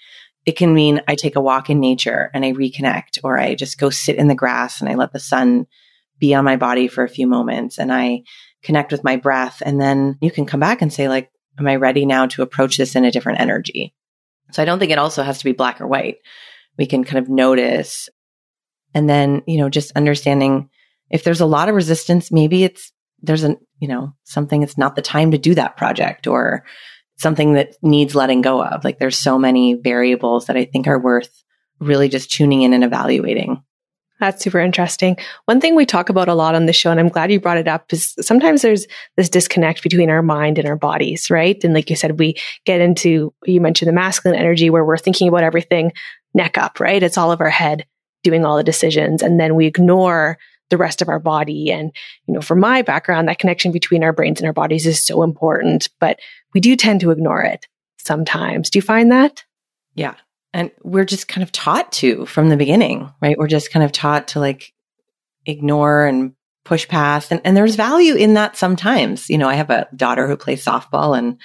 It 0.47 0.57
can 0.57 0.73
mean 0.73 1.03
I 1.09 1.15
take 1.15 1.37
a 1.37 1.41
walk 1.41 1.69
in 1.69 1.81
nature 1.81 2.31
and 2.33 2.45
I 2.45 2.53
reconnect, 2.53 3.19
or 3.25 3.39
I 3.39 3.55
just 3.55 3.79
go 3.79 3.91
sit 3.91 4.17
in 4.17 4.29
the 4.29 4.35
grass 4.35 4.81
and 4.81 4.89
I 4.89 4.95
let 4.95 5.13
the 5.13 5.21
sun 5.21 5.67
be 6.19 6.35
on 6.35 6.45
my 6.45 6.57
body 6.57 6.89
for 6.89 7.05
a 7.05 7.09
few 7.09 7.27
moments 7.27 7.79
and 7.79 7.93
I 7.93 8.23
connect 8.63 8.93
with 8.93 9.05
my 9.05 9.17
breath. 9.17 9.63
And 9.65 9.81
then 9.81 10.17
you 10.21 10.31
can 10.31 10.47
come 10.47 10.61
back 10.61 10.81
and 10.81 10.93
say, 10.93 11.09
like, 11.09 11.31
am 11.59 11.67
I 11.67 11.77
ready 11.77 12.07
now 12.07 12.27
to 12.27 12.43
approach 12.43 12.77
this 12.77 12.97
in 12.97 13.05
a 13.05 13.11
different 13.11 13.41
energy? 13.41 13.95
So 14.53 14.63
I 14.63 14.65
don't 14.65 14.79
think 14.79 14.93
it 14.93 14.99
also 14.99 15.23
has 15.23 15.39
to 15.39 15.45
be 15.45 15.53
black 15.53 15.81
or 15.81 15.87
white. 15.87 16.19
We 16.79 16.87
can 16.87 17.05
kind 17.05 17.19
of 17.19 17.29
notice 17.29 18.09
and 18.95 19.09
then, 19.09 19.43
you 19.47 19.59
know, 19.59 19.69
just 19.69 19.93
understanding 19.97 20.71
if 21.11 21.25
there's 21.25 21.41
a 21.41 21.47
lot 21.47 21.69
of 21.69 21.75
resistance, 21.75 22.31
maybe 22.31 22.65
it's, 22.65 22.93
there's 23.23 23.45
a 23.45 23.57
you 23.81 23.89
know, 23.89 24.13
something 24.25 24.63
it's 24.63 24.79
not 24.79 24.97
the 24.97 25.03
time 25.03 25.31
to 25.31 25.39
do 25.39 25.55
that 25.55 25.77
project 25.77 26.27
or 26.27 26.65
something 27.17 27.55
that 27.55 27.75
needs 27.83 28.15
letting 28.15 28.43
go 28.43 28.63
of. 28.63 28.85
Like 28.85 28.99
there's 28.99 29.19
so 29.19 29.39
many 29.39 29.75
variables 29.75 30.47
that 30.47 30.57
I 30.57 30.65
think 30.65 30.87
are 30.87 30.99
worth 30.99 31.31
really 31.81 32.09
just 32.09 32.31
tuning 32.31 32.63
in 32.63 32.73
and 32.73 32.85
evaluating. 32.85 33.63
That's 34.21 34.43
super 34.43 34.59
interesting. 34.59 35.17
One 35.45 35.61
thing 35.61 35.77
we 35.77 35.87
talk 35.87 36.09
about 36.09 36.29
a 36.29 36.35
lot 36.35 36.57
on 36.57 36.67
the 36.67 36.73
show, 36.73 36.91
and 36.91 36.99
I'm 36.99 37.09
glad 37.09 37.31
you 37.31 37.39
brought 37.39 37.57
it 37.57 37.69
up, 37.69 37.93
is 37.93 38.15
sometimes 38.21 38.63
there's 38.63 38.85
this 39.17 39.29
disconnect 39.29 39.85
between 39.85 40.11
our 40.11 40.23
mind 40.23 40.59
and 40.59 40.67
our 40.67 40.77
bodies, 40.77 41.31
right? 41.31 41.63
And 41.63 41.73
like 41.73 41.89
you 41.89 41.95
said, 41.95 42.19
we 42.19 42.35
get 42.65 42.81
into, 42.81 43.33
you 43.45 43.61
mentioned 43.61 43.89
the 43.89 43.93
masculine 43.93 44.39
energy 44.39 44.71
where 44.71 44.85
we're 44.85 44.99
thinking 44.99 45.29
about 45.29 45.45
everything 45.45 45.93
neck 46.35 46.59
up, 46.59 46.81
right? 46.81 47.01
It's 47.01 47.17
all 47.17 47.31
of 47.31 47.41
our 47.41 47.51
head 47.51 47.87
doing 48.23 48.45
all 48.45 48.57
the 48.57 48.65
decisions. 48.65 49.23
And 49.23 49.39
then 49.39 49.55
we 49.55 49.67
ignore 49.67 50.39
the 50.71 50.77
rest 50.77 51.01
of 51.01 51.09
our 51.09 51.19
body. 51.19 51.71
And, 51.71 51.93
you 52.27 52.35
know, 52.35 52.41
from 52.41 52.61
my 52.61 52.83
background, 52.83 53.29
that 53.29 53.39
connection 53.39 53.73
between 53.73 54.05
our 54.05 54.13
brains 54.13 54.41
and 54.41 54.47
our 54.47 54.53
bodies 54.53 54.87
is 54.87 55.03
so 55.03 55.23
important, 55.23 55.89
but 56.01 56.19
we 56.55 56.61
do 56.61 56.77
tend 56.77 57.01
to 57.01 57.11
ignore 57.11 57.43
it 57.43 57.67
sometimes. 57.99 58.71
Do 58.71 58.79
you 58.79 58.83
find 58.83 59.11
that? 59.13 59.45
Yeah. 59.95 60.15
And 60.53 60.71
we're 60.83 61.05
just 61.05 61.29
kind 61.29 61.43
of 61.43 61.53
taught 61.53 61.93
to 61.93 62.27
from 62.27 62.49
the 62.49 62.57
beginning, 62.57 63.13
right? 63.21 63.39
We're 63.39 63.49
just 63.49 63.73
kind 63.73 63.85
of 63.85 63.93
taught 63.93 64.29
to 64.29 64.41
like 64.41 64.73
ignore 65.47 66.07
and 66.07 66.35
push 66.65 66.87
past. 66.87 67.33
And, 67.33 67.41
and 67.45 67.57
there's 67.57 67.77
value 67.77 68.15
in 68.15 68.35
that 68.35 68.57
sometimes. 68.57 69.31
You 69.31 69.39
know, 69.39 69.49
I 69.49 69.55
have 69.55 69.71
a 69.71 69.89
daughter 69.97 70.27
who 70.27 70.37
plays 70.37 70.65
softball 70.65 71.17
and 71.17 71.39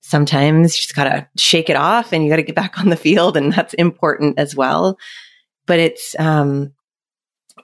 sometimes 0.00 0.74
she's 0.74 0.92
got 0.92 1.04
to 1.04 1.26
shake 1.36 1.70
it 1.70 1.76
off 1.76 2.12
and 2.12 2.22
you 2.22 2.30
got 2.30 2.36
to 2.36 2.42
get 2.42 2.56
back 2.56 2.78
on 2.78 2.88
the 2.88 2.96
field. 2.96 3.36
And 3.36 3.52
that's 3.52 3.74
important 3.74 4.38
as 4.38 4.54
well. 4.54 4.98
But 5.70 5.78
it's, 5.78 6.16
um, 6.18 6.72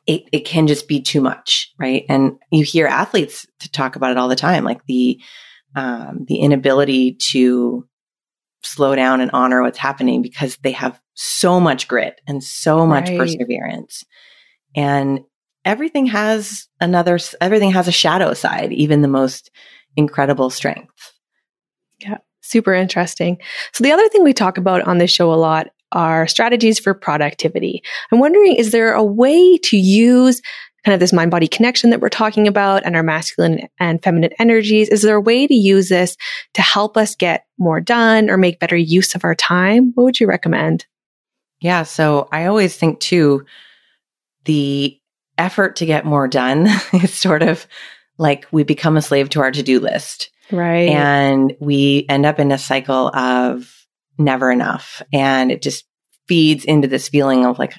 it, 0.07 0.29
it 0.31 0.45
can 0.45 0.69
just 0.69 0.87
be 0.87 1.03
too 1.03 1.21
much, 1.21 1.73
right? 1.77 2.05
And 2.09 2.39
you 2.53 2.63
hear 2.63 2.87
athletes 2.87 3.49
to 3.59 3.69
talk 3.69 3.97
about 3.97 4.13
it 4.13 4.17
all 4.17 4.29
the 4.29 4.37
time, 4.37 4.63
like 4.63 4.81
the, 4.87 5.21
um, 5.75 6.25
the 6.29 6.37
inability 6.37 7.17
to 7.31 7.85
slow 8.63 8.95
down 8.95 9.21
and 9.21 9.33
honor 9.33 9.61
what's 9.61 9.77
happening 9.77 10.23
because 10.23 10.57
they 10.59 10.71
have 10.71 11.01
so 11.15 11.59
much 11.59 11.89
grit 11.89 12.21
and 12.29 12.45
so 12.45 12.87
much 12.87 13.09
right. 13.09 13.19
perseverance. 13.19 14.05
And 14.77 15.23
everything 15.65 16.07
has 16.07 16.69
another, 16.81 17.19
everything 17.41 17.73
has 17.73 17.89
a 17.89 17.93
shadow 17.93 18.35
side, 18.35 18.73
even 18.73 19.03
the 19.03 19.09
most 19.09 19.51
incredible 19.97 20.51
strength. 20.51 21.13
Yeah. 21.99 22.19
Super 22.41 22.73
interesting. 22.73 23.39
So 23.73 23.83
the 23.83 23.91
other 23.91 24.09
thing 24.09 24.23
we 24.23 24.33
talk 24.33 24.59
about 24.59 24.83
on 24.83 24.99
this 24.99 25.11
show 25.11 25.33
a 25.33 25.35
lot 25.35 25.71
are 25.93 26.26
strategies 26.26 26.78
for 26.78 26.95
productivity. 26.95 27.83
I'm 28.11 28.19
wondering, 28.19 28.57
is 28.57 28.73
there 28.73 28.93
a 28.93 29.05
way 29.05 29.59
to 29.59 29.76
use 29.76 30.43
kind 30.85 30.95
of 30.95 31.00
this 31.00 31.12
mind 31.12 31.33
body 31.33 31.49
connection 31.49 31.90
that 31.90 32.00
we're 32.00 32.09
talking 32.09 32.47
about 32.47 32.85
and 32.85 32.95
our 32.95 33.02
masculine 33.02 33.69
and 33.81 34.02
feminine 34.02 34.31
energies? 34.38 34.88
Is 34.88 35.02
there 35.02 35.16
a 35.16 35.21
way 35.21 35.47
to 35.47 35.55
use 35.55 35.88
this 35.88 36.16
to 36.55 36.62
help 36.62 36.97
us 36.97 37.16
get 37.16 37.47
more 37.59 37.81
done 37.81 38.31
or 38.31 38.37
make 38.37 38.61
better 38.61 38.76
use 38.76 39.14
of 39.14 39.25
our 39.25 39.35
time? 39.35 39.93
What 39.95 40.05
would 40.05 40.21
you 40.21 40.28
recommend? 40.28 40.87
Yeah. 41.61 41.83
So 41.83 42.28
I 42.31 42.47
always 42.47 42.76
think 42.76 43.00
too, 43.00 43.45
the 44.45 44.97
effort 45.38 45.76
to 45.76 45.87
get 45.87 46.05
more 46.05 46.28
done 46.28 46.69
is 46.93 47.12
sort 47.12 47.43
of 47.43 47.66
like 48.19 48.47
we 48.52 48.62
become 48.62 48.97
a 48.97 49.02
slave 49.02 49.28
to 49.31 49.40
our 49.40 49.50
to 49.50 49.62
do 49.62 49.81
list. 49.81 50.31
Right. 50.52 50.88
And 50.88 51.57
we 51.59 52.07
end 52.09 52.25
up 52.25 52.38
in 52.38 52.52
a 52.52 52.59
cycle 52.59 53.09
of 53.09 53.75
never 54.19 54.51
enough. 54.51 55.03
And 55.13 55.51
it 55.51 55.63
just 55.63 55.85
feeds 56.29 56.65
into 56.65 56.89
this 56.89 57.09
feeling 57.09 57.47
of 57.47 57.59
like, 57.59 57.75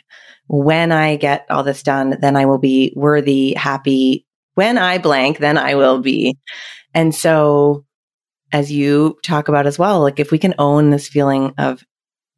when 0.48 0.91
I 0.91 1.17
get 1.17 1.46
all 1.50 1.63
this 1.63 1.84
done, 1.84 2.17
then 2.22 2.36
I 2.36 2.46
will 2.46 2.58
be 2.58 2.94
worthy, 2.96 3.53
happy. 3.53 4.25
When 4.56 4.77
I 4.77 4.98
blank, 4.98 5.39
then 5.39 5.58
I 5.58 5.75
will 5.75 6.00
be. 6.00 6.38
And 6.94 7.13
so, 7.13 7.86
as 8.53 8.72
you 8.72 9.17
talk 9.24 9.50
about 9.50 9.67
as 9.67 9.77
well, 9.77 10.01
like 10.01 10.20
if 10.20 10.32
we 10.32 10.38
can 10.38 10.56
own 10.58 10.89
this 10.89 11.10
feeling 11.10 11.53
of 11.58 11.84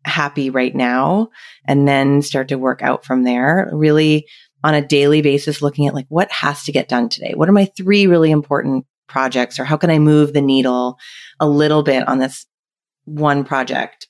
happy 0.06 0.50
right 0.50 0.74
now 0.74 1.30
and 1.66 1.88
then 1.88 2.24
start 2.24 2.48
to 2.48 2.58
work 2.58 2.82
out 2.82 3.06
from 3.06 3.24
there, 3.24 3.70
really 3.72 4.26
on 4.64 4.74
a 4.74 4.86
daily 4.86 5.22
basis, 5.22 5.62
looking 5.62 5.88
at 5.88 5.94
like 5.94 6.08
what 6.10 6.32
has 6.32 6.64
to 6.64 6.72
get 6.72 6.90
done 6.90 7.10
today? 7.10 7.34
What 7.36 7.48
are 7.48 7.54
my 7.54 7.66
three 7.78 8.08
really 8.08 8.32
important 8.32 8.86
projects 9.08 9.60
or 9.60 9.66
how 9.66 9.78
can 9.78 9.90
I 9.90 10.00
move 10.00 10.34
the 10.34 10.42
needle 10.42 10.98
a 11.40 11.48
little 11.48 11.84
bit 11.84 12.08
on 12.08 12.20
this 12.20 12.46
one 13.10 13.44
project? 13.44 14.08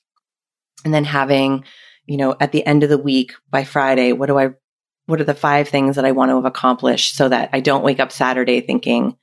And 0.84 0.94
then 0.94 1.04
having 1.04 1.64
you 2.10 2.16
know, 2.16 2.34
at 2.40 2.50
the 2.50 2.66
end 2.66 2.82
of 2.82 2.88
the 2.88 2.98
week 2.98 3.34
by 3.50 3.62
Friday, 3.62 4.12
what 4.12 4.26
do 4.26 4.36
I, 4.36 4.50
what 5.06 5.20
are 5.20 5.24
the 5.24 5.32
five 5.32 5.68
things 5.68 5.94
that 5.94 6.04
I 6.04 6.10
want 6.10 6.30
to 6.30 6.34
have 6.34 6.44
accomplished 6.44 7.14
so 7.14 7.28
that 7.28 7.50
I 7.52 7.60
don't 7.60 7.84
wake 7.84 8.00
up 8.00 8.10
Saturday 8.10 8.60
thinking, 8.60 9.16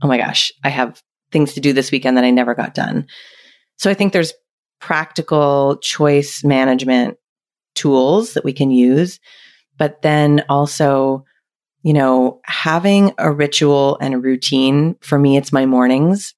oh 0.00 0.06
my 0.06 0.16
gosh, 0.16 0.52
I 0.62 0.68
have 0.68 1.02
things 1.32 1.54
to 1.54 1.60
do 1.60 1.72
this 1.72 1.90
weekend 1.90 2.16
that 2.16 2.24
I 2.24 2.30
never 2.30 2.54
got 2.54 2.72
done. 2.72 3.08
So 3.78 3.90
I 3.90 3.94
think 3.94 4.12
there's 4.12 4.32
practical 4.78 5.78
choice 5.78 6.44
management 6.44 7.18
tools 7.74 8.34
that 8.34 8.44
we 8.44 8.52
can 8.52 8.70
use, 8.70 9.18
but 9.76 10.00
then 10.02 10.44
also, 10.48 11.24
you 11.82 11.92
know, 11.92 12.40
having 12.44 13.12
a 13.18 13.32
ritual 13.32 13.98
and 14.00 14.14
a 14.14 14.18
routine. 14.18 14.94
For 15.00 15.18
me, 15.18 15.36
it's 15.36 15.52
my 15.52 15.66
mornings. 15.66 16.32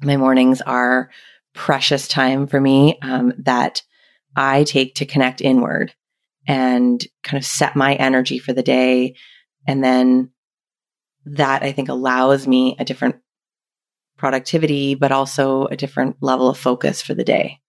My 0.00 0.16
mornings 0.16 0.60
are 0.60 1.10
precious 1.54 2.08
time 2.08 2.46
for 2.46 2.60
me 2.60 2.98
um, 3.02 3.32
that 3.38 3.82
I 4.36 4.64
take 4.64 4.96
to 4.96 5.06
connect 5.06 5.40
inward 5.40 5.94
and 6.46 7.04
kind 7.22 7.38
of 7.38 7.46
set 7.46 7.76
my 7.76 7.94
energy 7.94 8.38
for 8.38 8.52
the 8.52 8.62
day. 8.62 9.14
And 9.66 9.82
then 9.82 10.30
that 11.26 11.62
I 11.62 11.72
think 11.72 11.88
allows 11.88 12.46
me 12.46 12.76
a 12.78 12.84
different 12.84 13.16
productivity, 14.16 14.94
but 14.94 15.12
also 15.12 15.66
a 15.66 15.76
different 15.76 16.16
level 16.20 16.48
of 16.48 16.58
focus 16.58 17.02
for 17.02 17.14
the 17.14 17.24
day. 17.24 17.60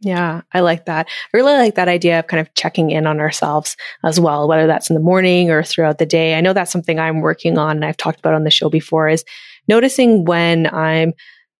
Yeah, 0.00 0.42
I 0.52 0.60
like 0.60 0.86
that. 0.86 1.06
I 1.08 1.36
really 1.36 1.54
like 1.54 1.76
that 1.76 1.88
idea 1.88 2.18
of 2.18 2.26
kind 2.26 2.40
of 2.40 2.52
checking 2.54 2.90
in 2.90 3.06
on 3.06 3.20
ourselves 3.20 3.76
as 4.04 4.20
well, 4.20 4.46
whether 4.46 4.66
that's 4.66 4.90
in 4.90 4.94
the 4.94 5.00
morning 5.00 5.50
or 5.50 5.62
throughout 5.62 5.98
the 5.98 6.06
day. 6.06 6.36
I 6.36 6.40
know 6.40 6.52
that's 6.52 6.72
something 6.72 6.98
I'm 6.98 7.20
working 7.20 7.56
on 7.56 7.76
and 7.76 7.84
I've 7.84 7.96
talked 7.96 8.18
about 8.18 8.34
on 8.34 8.44
the 8.44 8.50
show 8.50 8.68
before 8.68 9.08
is 9.08 9.24
noticing 9.68 10.24
when 10.24 10.66
I'm 10.66 11.14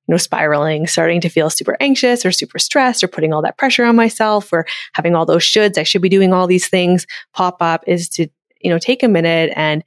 you 0.07 0.13
know, 0.13 0.19
spiraling, 0.19 0.87
starting 0.87 1.21
to 1.23 1.29
feel 1.29 1.51
super 1.51 1.77
anxious 1.81 2.25
or 2.27 2.33
super 2.33 2.59
stressed 2.59 3.03
or 3.03 3.09
putting 3.09 3.33
all 3.33 3.43
that 3.43 3.57
pressure 3.57 3.85
on 3.85 3.97
myself 3.97 4.53
or 4.53 4.67
having 4.93 5.15
all 5.15 5.27
those 5.27 5.43
shoulds, 5.43 5.79
I 5.79 5.83
should 5.83 6.03
be 6.03 6.09
doing 6.09 6.33
all 6.33 6.47
these 6.47 6.69
things 6.69 7.07
pop 7.33 7.57
up 7.61 7.85
is 7.87 8.09
to, 8.11 8.29
you 8.61 8.71
know, 8.71 8.79
take 8.79 9.03
a 9.03 9.09
minute 9.09 9.53
and 9.57 9.83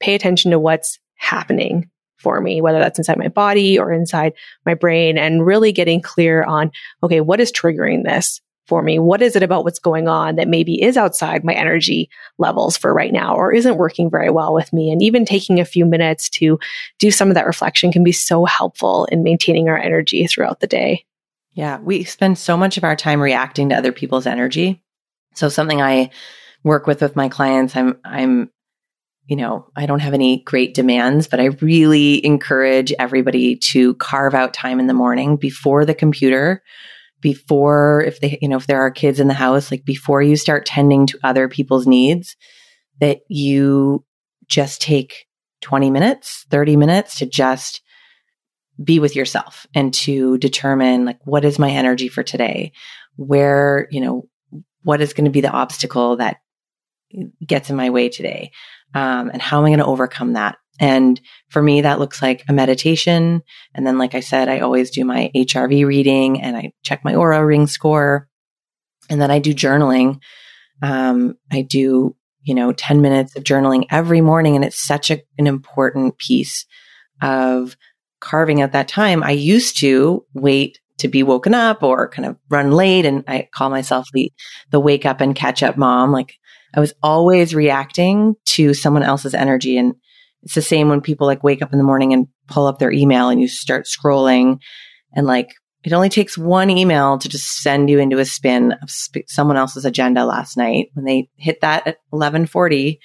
pay 0.00 0.14
attention 0.14 0.50
to 0.50 0.58
what's 0.58 0.98
happening 1.16 1.90
for 2.18 2.40
me, 2.40 2.60
whether 2.60 2.78
that's 2.78 2.98
inside 2.98 3.18
my 3.18 3.28
body 3.28 3.78
or 3.78 3.92
inside 3.92 4.32
my 4.66 4.74
brain 4.74 5.18
and 5.18 5.46
really 5.46 5.72
getting 5.72 6.00
clear 6.00 6.42
on, 6.42 6.70
okay, 7.02 7.20
what 7.20 7.40
is 7.40 7.52
triggering 7.52 8.04
this 8.04 8.40
for 8.68 8.82
me? 8.82 8.98
What 8.98 9.22
is 9.22 9.34
it 9.34 9.42
about 9.42 9.64
what's 9.64 9.78
going 9.78 10.06
on 10.06 10.36
that 10.36 10.46
maybe 10.46 10.80
is 10.80 10.96
outside 10.96 11.42
my 11.42 11.54
energy 11.54 12.10
levels 12.36 12.76
for 12.76 12.92
right 12.92 13.12
now 13.12 13.34
or 13.34 13.52
isn't 13.52 13.78
working 13.78 14.10
very 14.10 14.30
well 14.30 14.54
with 14.54 14.72
me? 14.72 14.90
And 14.90 15.02
even 15.02 15.24
taking 15.24 15.58
a 15.58 15.64
few 15.64 15.86
minutes 15.86 16.28
to 16.30 16.58
do 16.98 17.10
some 17.10 17.28
of 17.28 17.34
that 17.34 17.46
reflection 17.46 17.90
can 17.90 18.04
be 18.04 18.12
so 18.12 18.44
helpful 18.44 19.06
in 19.06 19.22
maintaining 19.22 19.68
our 19.68 19.78
energy 19.78 20.26
throughout 20.26 20.60
the 20.60 20.66
day. 20.66 21.04
Yeah, 21.52 21.80
we 21.80 22.04
spend 22.04 22.38
so 22.38 22.56
much 22.56 22.76
of 22.76 22.84
our 22.84 22.94
time 22.94 23.20
reacting 23.20 23.70
to 23.70 23.76
other 23.76 23.90
people's 23.90 24.26
energy. 24.26 24.82
So 25.34 25.48
something 25.48 25.82
I 25.82 26.10
work 26.62 26.86
with 26.86 27.00
with 27.00 27.16
my 27.16 27.28
clients, 27.28 27.74
I'm 27.74 27.98
I'm 28.04 28.50
you 29.26 29.36
know, 29.36 29.66
I 29.76 29.84
don't 29.84 30.00
have 30.00 30.14
any 30.14 30.38
great 30.44 30.72
demands, 30.72 31.28
but 31.28 31.38
I 31.38 31.46
really 31.60 32.24
encourage 32.24 32.94
everybody 32.98 33.56
to 33.56 33.94
carve 33.96 34.34
out 34.34 34.54
time 34.54 34.80
in 34.80 34.86
the 34.86 34.94
morning 34.94 35.36
before 35.36 35.84
the 35.84 35.94
computer 35.94 36.62
before 37.20 38.02
if 38.06 38.20
they 38.20 38.38
you 38.40 38.48
know 38.48 38.56
if 38.56 38.66
there 38.66 38.80
are 38.80 38.90
kids 38.90 39.20
in 39.20 39.28
the 39.28 39.34
house 39.34 39.70
like 39.70 39.84
before 39.84 40.22
you 40.22 40.36
start 40.36 40.66
tending 40.66 41.06
to 41.06 41.18
other 41.24 41.48
people's 41.48 41.86
needs 41.86 42.36
that 43.00 43.20
you 43.28 44.04
just 44.46 44.80
take 44.80 45.26
20 45.62 45.90
minutes 45.90 46.46
30 46.50 46.76
minutes 46.76 47.18
to 47.18 47.26
just 47.26 47.82
be 48.82 49.00
with 49.00 49.16
yourself 49.16 49.66
and 49.74 49.92
to 49.92 50.38
determine 50.38 51.04
like 51.04 51.18
what 51.24 51.44
is 51.44 51.58
my 51.58 51.70
energy 51.70 52.08
for 52.08 52.22
today? 52.22 52.72
Where 53.16 53.88
you 53.90 54.00
know 54.00 54.28
what 54.82 55.00
is 55.00 55.12
going 55.12 55.24
to 55.24 55.30
be 55.30 55.40
the 55.40 55.50
obstacle 55.50 56.16
that 56.16 56.36
gets 57.44 57.70
in 57.70 57.76
my 57.76 57.90
way 57.90 58.08
today? 58.08 58.52
Um, 58.94 59.30
and 59.30 59.42
how 59.42 59.58
am 59.58 59.64
i 59.64 59.68
going 59.68 59.80
to 59.80 59.86
overcome 59.86 60.34
that 60.34 60.56
and 60.78 61.20
for 61.48 61.62
me, 61.62 61.80
that 61.80 61.98
looks 61.98 62.22
like 62.22 62.44
a 62.48 62.52
meditation. 62.52 63.42
And 63.74 63.86
then, 63.86 63.98
like 63.98 64.14
I 64.14 64.20
said, 64.20 64.48
I 64.48 64.60
always 64.60 64.90
do 64.90 65.04
my 65.04 65.30
HRV 65.34 65.86
reading 65.86 66.40
and 66.40 66.56
I 66.56 66.72
check 66.82 67.04
my 67.04 67.14
Oura 67.14 67.44
ring 67.46 67.66
score. 67.66 68.28
And 69.10 69.20
then 69.20 69.30
I 69.30 69.38
do 69.38 69.54
journaling. 69.54 70.20
Um, 70.82 71.34
I 71.50 71.62
do, 71.62 72.14
you 72.42 72.54
know, 72.54 72.72
10 72.72 73.00
minutes 73.00 73.34
of 73.36 73.44
journaling 73.44 73.86
every 73.90 74.20
morning. 74.20 74.54
And 74.54 74.64
it's 74.64 74.84
such 74.84 75.10
a, 75.10 75.20
an 75.38 75.46
important 75.46 76.18
piece 76.18 76.66
of 77.20 77.76
carving 78.20 78.62
out 78.62 78.72
that 78.72 78.88
time. 78.88 79.22
I 79.22 79.32
used 79.32 79.78
to 79.78 80.24
wait 80.34 80.78
to 80.98 81.08
be 81.08 81.22
woken 81.22 81.54
up 81.54 81.82
or 81.82 82.08
kind 82.08 82.26
of 82.26 82.36
run 82.50 82.72
late. 82.72 83.06
And 83.06 83.24
I 83.26 83.48
call 83.52 83.70
myself 83.70 84.08
the, 84.12 84.32
the 84.70 84.80
wake 84.80 85.06
up 85.06 85.20
and 85.20 85.34
catch 85.34 85.62
up 85.62 85.76
mom. 85.76 86.12
Like 86.12 86.34
I 86.74 86.80
was 86.80 86.92
always 87.02 87.54
reacting 87.54 88.34
to 88.46 88.74
someone 88.74 89.02
else's 89.02 89.34
energy. 89.34 89.78
And 89.78 89.94
it's 90.42 90.54
the 90.54 90.62
same 90.62 90.88
when 90.88 91.00
people 91.00 91.26
like 91.26 91.42
wake 91.42 91.62
up 91.62 91.72
in 91.72 91.78
the 91.78 91.84
morning 91.84 92.12
and 92.12 92.28
pull 92.46 92.66
up 92.66 92.78
their 92.78 92.92
email 92.92 93.28
and 93.28 93.40
you 93.40 93.48
start 93.48 93.86
scrolling 93.86 94.60
and 95.14 95.26
like 95.26 95.50
it 95.84 95.92
only 95.92 96.08
takes 96.08 96.36
one 96.36 96.70
email 96.70 97.18
to 97.18 97.28
just 97.28 97.62
send 97.62 97.88
you 97.88 97.98
into 97.98 98.18
a 98.18 98.24
spin 98.24 98.72
of 98.82 98.90
sp- 98.90 99.26
someone 99.28 99.56
else's 99.56 99.84
agenda 99.84 100.24
last 100.24 100.56
night 100.56 100.88
when 100.94 101.04
they 101.04 101.30
hit 101.36 101.60
that 101.60 101.86
at 101.86 101.98
1140 102.10 103.00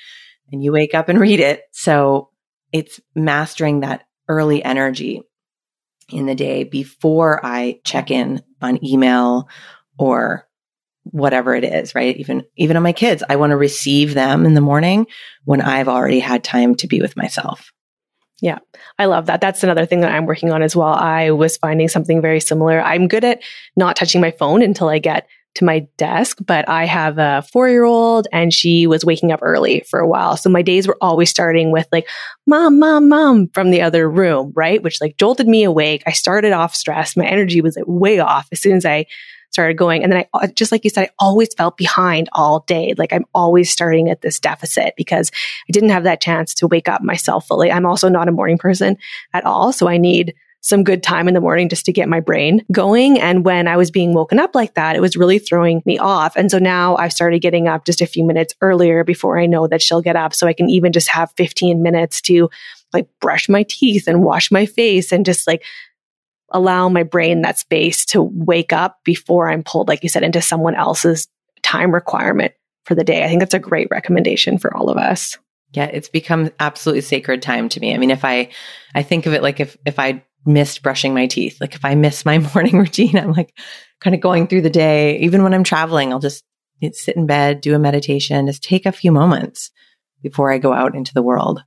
and 0.51 0.63
you 0.63 0.71
wake 0.71 0.93
up 0.93 1.09
and 1.09 1.19
read 1.19 1.39
it. 1.39 1.61
So 1.71 2.29
it's 2.71 2.99
mastering 3.15 3.81
that 3.81 4.03
early 4.27 4.63
energy 4.63 5.21
in 6.09 6.25
the 6.25 6.35
day 6.35 6.63
before 6.63 7.45
I 7.45 7.79
check 7.83 8.11
in 8.11 8.41
on 8.61 8.83
email 8.85 9.47
or 9.97 10.47
whatever 11.03 11.55
it 11.55 11.63
is, 11.63 11.95
right? 11.95 12.15
Even, 12.17 12.43
even 12.55 12.77
on 12.77 12.83
my 12.83 12.93
kids, 12.93 13.23
I 13.27 13.35
want 13.35 13.51
to 13.51 13.57
receive 13.57 14.13
them 14.13 14.45
in 14.45 14.53
the 14.53 14.61
morning 14.61 15.07
when 15.45 15.61
I've 15.61 15.87
already 15.87 16.19
had 16.19 16.43
time 16.43 16.75
to 16.75 16.87
be 16.87 17.01
with 17.01 17.17
myself. 17.17 17.71
Yeah, 18.41 18.59
I 18.99 19.05
love 19.05 19.27
that. 19.27 19.39
That's 19.39 19.63
another 19.63 19.85
thing 19.85 20.01
that 20.01 20.11
I'm 20.11 20.25
working 20.25 20.51
on 20.51 20.61
as 20.63 20.75
well. 20.75 20.93
I 20.93 21.31
was 21.31 21.55
finding 21.57 21.87
something 21.87 22.21
very 22.21 22.41
similar. 22.41 22.81
I'm 22.81 23.07
good 23.07 23.23
at 23.23 23.41
not 23.77 23.95
touching 23.95 24.19
my 24.19 24.31
phone 24.31 24.61
until 24.61 24.89
I 24.89 24.99
get 24.99 25.27
to 25.55 25.65
my 25.65 25.87
desk, 25.97 26.39
but 26.45 26.67
I 26.67 26.85
have 26.85 27.19
a 27.19 27.43
four 27.53 27.69
year 27.69 27.83
old 27.83 28.27
and 28.33 28.51
she 28.51 28.87
was 28.87 29.05
waking 29.05 29.31
up 29.31 29.39
early 29.43 29.81
for 29.89 29.99
a 29.99 30.07
while. 30.07 30.35
So 30.35 30.49
my 30.49 30.61
days 30.61 30.87
were 30.87 30.97
always 30.99 31.29
starting 31.29 31.71
with 31.71 31.87
like, 31.91 32.07
mom, 32.47 32.79
mom, 32.79 33.07
mom 33.07 33.49
from 33.53 33.69
the 33.69 33.81
other 33.81 34.09
room, 34.09 34.51
right? 34.55 34.81
Which 34.81 34.99
like 34.99 35.17
jolted 35.17 35.47
me 35.47 35.63
awake. 35.63 36.03
I 36.07 36.11
started 36.11 36.53
off 36.53 36.75
stressed. 36.75 37.15
My 37.15 37.25
energy 37.25 37.61
was 37.61 37.75
like 37.75 37.85
way 37.87 38.19
off 38.19 38.47
as 38.51 38.61
soon 38.61 38.75
as 38.75 38.85
I 38.85 39.05
started 39.53 39.77
going. 39.77 40.03
And 40.03 40.11
then 40.11 40.19
I, 40.19 40.27
uh, 40.33 40.47
just 40.47 40.71
like 40.71 40.83
you 40.83 40.89
said, 40.89 41.05
I 41.05 41.09
always 41.19 41.53
felt 41.53 41.77
behind 41.77 42.27
all 42.33 42.61
day. 42.61 42.95
Like 42.97 43.13
I'm 43.13 43.25
always 43.33 43.71
starting 43.71 44.09
at 44.09 44.21
this 44.21 44.39
deficit 44.39 44.95
because 44.97 45.31
I 45.69 45.71
didn't 45.71 45.89
have 45.89 46.03
that 46.03 46.21
chance 46.21 46.53
to 46.55 46.67
wake 46.67 46.89
up 46.89 47.01
myself 47.01 47.47
fully. 47.47 47.71
I'm 47.71 47.85
also 47.85 48.09
not 48.09 48.27
a 48.27 48.31
morning 48.31 48.57
person 48.57 48.97
at 49.33 49.45
all. 49.45 49.71
So 49.71 49.87
I 49.87 49.97
need 49.97 50.33
some 50.61 50.85
good 50.85 51.03
time 51.03 51.27
in 51.27 51.33
the 51.33 51.41
morning 51.41 51.67
just 51.67 51.85
to 51.85 51.91
get 51.91 52.07
my 52.07 52.21
brain 52.21 52.65
going. 52.71 53.19
And 53.19 53.43
when 53.43 53.67
I 53.67 53.75
was 53.75 53.91
being 53.91 54.13
woken 54.13 54.39
up 54.39 54.55
like 54.55 54.75
that, 54.75 54.95
it 54.95 55.01
was 55.01 55.17
really 55.17 55.37
throwing 55.37 55.83
me 55.85 55.99
off. 55.99 56.37
And 56.37 56.49
so 56.49 56.57
now 56.57 56.95
I've 56.95 57.11
started 57.11 57.41
getting 57.41 57.67
up 57.67 57.85
just 57.85 57.99
a 57.99 58.07
few 58.07 58.23
minutes 58.23 58.55
earlier 58.61 59.03
before 59.03 59.37
I 59.37 59.45
know 59.45 59.67
that 59.67 59.81
she'll 59.81 60.01
get 60.01 60.15
up. 60.15 60.33
So 60.33 60.47
I 60.47 60.53
can 60.53 60.69
even 60.69 60.93
just 60.93 61.09
have 61.09 61.33
15 61.35 61.83
minutes 61.83 62.21
to 62.21 62.49
like 62.93 63.07
brush 63.19 63.49
my 63.49 63.63
teeth 63.63 64.07
and 64.07 64.23
wash 64.23 64.51
my 64.51 64.65
face 64.65 65.11
and 65.11 65.25
just 65.25 65.47
like 65.47 65.63
allow 66.53 66.89
my 66.89 67.03
brain 67.03 67.41
that 67.41 67.59
space 67.59 68.05
to 68.05 68.21
wake 68.21 68.71
up 68.71 68.99
before 69.03 69.49
I'm 69.49 69.63
pulled, 69.63 69.87
like 69.87 70.03
you 70.03 70.09
said, 70.09 70.23
into 70.23 70.41
someone 70.41 70.75
else's 70.75 71.27
time 71.63 71.93
requirement 71.93 72.53
for 72.85 72.95
the 72.95 73.03
day. 73.03 73.23
I 73.23 73.27
think 73.27 73.39
that's 73.39 73.53
a 73.53 73.59
great 73.59 73.87
recommendation 73.89 74.57
for 74.57 74.75
all 74.75 74.89
of 74.89 74.97
us. 74.97 75.37
Yeah, 75.73 75.85
it's 75.85 76.09
become 76.09 76.51
absolutely 76.59 77.01
sacred 77.01 77.41
time 77.41 77.67
to 77.69 77.79
me. 77.79 77.93
I 77.93 77.97
mean, 77.97 78.11
if 78.11 78.23
I, 78.23 78.49
I 78.93 79.01
think 79.03 79.25
of 79.25 79.33
it 79.33 79.41
like 79.41 79.59
if, 79.59 79.75
if 79.85 79.97
I 79.97 80.23
missed 80.45 80.83
brushing 80.83 81.13
my 81.13 81.25
teeth, 81.25 81.59
like 81.59 81.73
if 81.73 81.83
I 81.83 81.95
miss 81.95 82.25
my 82.25 82.37
morning 82.53 82.77
routine, 82.77 83.17
I'm 83.17 83.31
like 83.31 83.57
kind 83.99 84.13
of 84.13 84.21
going 84.21 84.47
through 84.47 84.61
the 84.61 84.69
day. 84.69 85.17
Even 85.19 85.41
when 85.41 85.53
I'm 85.53 85.63
traveling, 85.63 86.11
I'll 86.11 86.19
just 86.19 86.43
sit 86.91 87.15
in 87.15 87.25
bed, 87.25 87.61
do 87.61 87.73
a 87.73 87.79
meditation, 87.79 88.45
just 88.45 88.63
take 88.63 88.85
a 88.85 88.91
few 88.91 89.11
moments 89.11 89.71
before 90.21 90.51
I 90.51 90.57
go 90.57 90.73
out 90.73 90.95
into 90.95 91.13
the 91.13 91.23
world. 91.23 91.63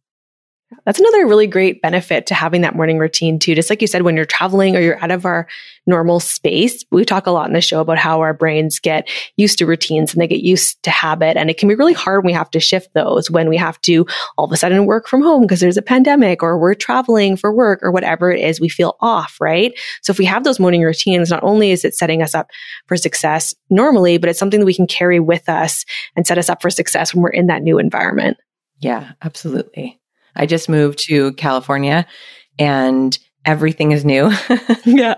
That's 0.85 0.99
another 0.99 1.27
really 1.27 1.47
great 1.47 1.81
benefit 1.81 2.27
to 2.27 2.35
having 2.35 2.63
that 2.63 2.75
morning 2.75 2.99
routine 2.99 3.39
too. 3.39 3.55
Just 3.55 3.71
like 3.71 3.81
you 3.81 3.87
said, 3.87 4.03
when 4.03 4.17
you're 4.17 4.25
traveling 4.25 4.77
or 4.77 4.81
you're 4.81 5.03
out 5.03 5.13
of 5.13 5.25
our 5.25 5.47
normal 5.87 6.19
space, 6.19 6.85
we 6.91 7.05
talk 7.05 7.27
a 7.27 7.31
lot 7.31 7.47
in 7.47 7.53
the 7.53 7.61
show 7.61 7.81
about 7.81 7.99
how 7.99 8.21
our 8.21 8.35
brains 8.35 8.81
get 8.81 9.09
used 9.37 9.59
to 9.59 9.67
routines 9.67 10.13
and 10.13 10.21
they 10.21 10.27
get 10.27 10.43
used 10.43 10.83
to 10.83 10.91
habit. 10.91 11.37
And 11.37 11.51
it 11.51 11.59
can 11.59 11.69
be 11.69 11.77
really 11.77 11.93
hard 11.93 12.25
when 12.25 12.33
we 12.33 12.37
have 12.37 12.51
to 12.51 12.59
shift 12.59 12.93
those 12.95 13.31
when 13.31 13.49
we 13.49 13.57
have 13.57 13.81
to 13.83 14.07
all 14.37 14.47
of 14.47 14.53
a 14.53 14.57
sudden 14.57 14.87
work 14.87 15.07
from 15.07 15.23
home 15.23 15.43
because 15.43 15.61
there's 15.61 15.77
a 15.77 15.83
pandemic 15.83 16.43
or 16.43 16.59
we're 16.59 16.75
traveling 16.75 17.37
for 17.37 17.53
work 17.53 17.79
or 17.83 17.93
whatever 17.93 18.33
it 18.33 18.41
is, 18.41 18.61
we 18.61 18.69
feel 18.69 18.97
off, 19.01 19.37
right? 19.41 19.73
So 20.03 20.11
if 20.11 20.19
we 20.19 20.25
have 20.25 20.43
those 20.43 20.59
morning 20.59 20.83
routines, 20.83 21.31
not 21.31 21.45
only 21.45 21.71
is 21.71 21.85
it 21.85 21.95
setting 21.95 22.23
us 22.23 22.35
up 22.35 22.49
for 22.87 22.97
success 22.97 23.55
normally, 23.71 24.19
but 24.19 24.29
it's 24.29 24.39
something 24.39 24.61
that 24.61 24.67
we 24.67 24.75
can 24.75 24.89
carry 24.89 25.21
with 25.21 25.49
us 25.49 25.85
and 26.17 26.27
set 26.27 26.39
us 26.39 26.49
up 26.49 26.61
for 26.61 26.71
success 26.71 27.15
when 27.15 27.23
we're 27.23 27.31
in 27.31 27.47
that 27.47 27.63
new 27.63 27.79
environment. 27.79 28.37
Yeah, 28.81 29.13
absolutely. 29.23 30.01
I 30.37 30.47
just 30.47 30.69
moved 30.69 30.99
to 31.07 31.33
California 31.35 32.07
and 32.59 33.17
everything 33.45 33.93
is 33.93 34.05
new. 34.05 34.33
yeah. 34.85 35.17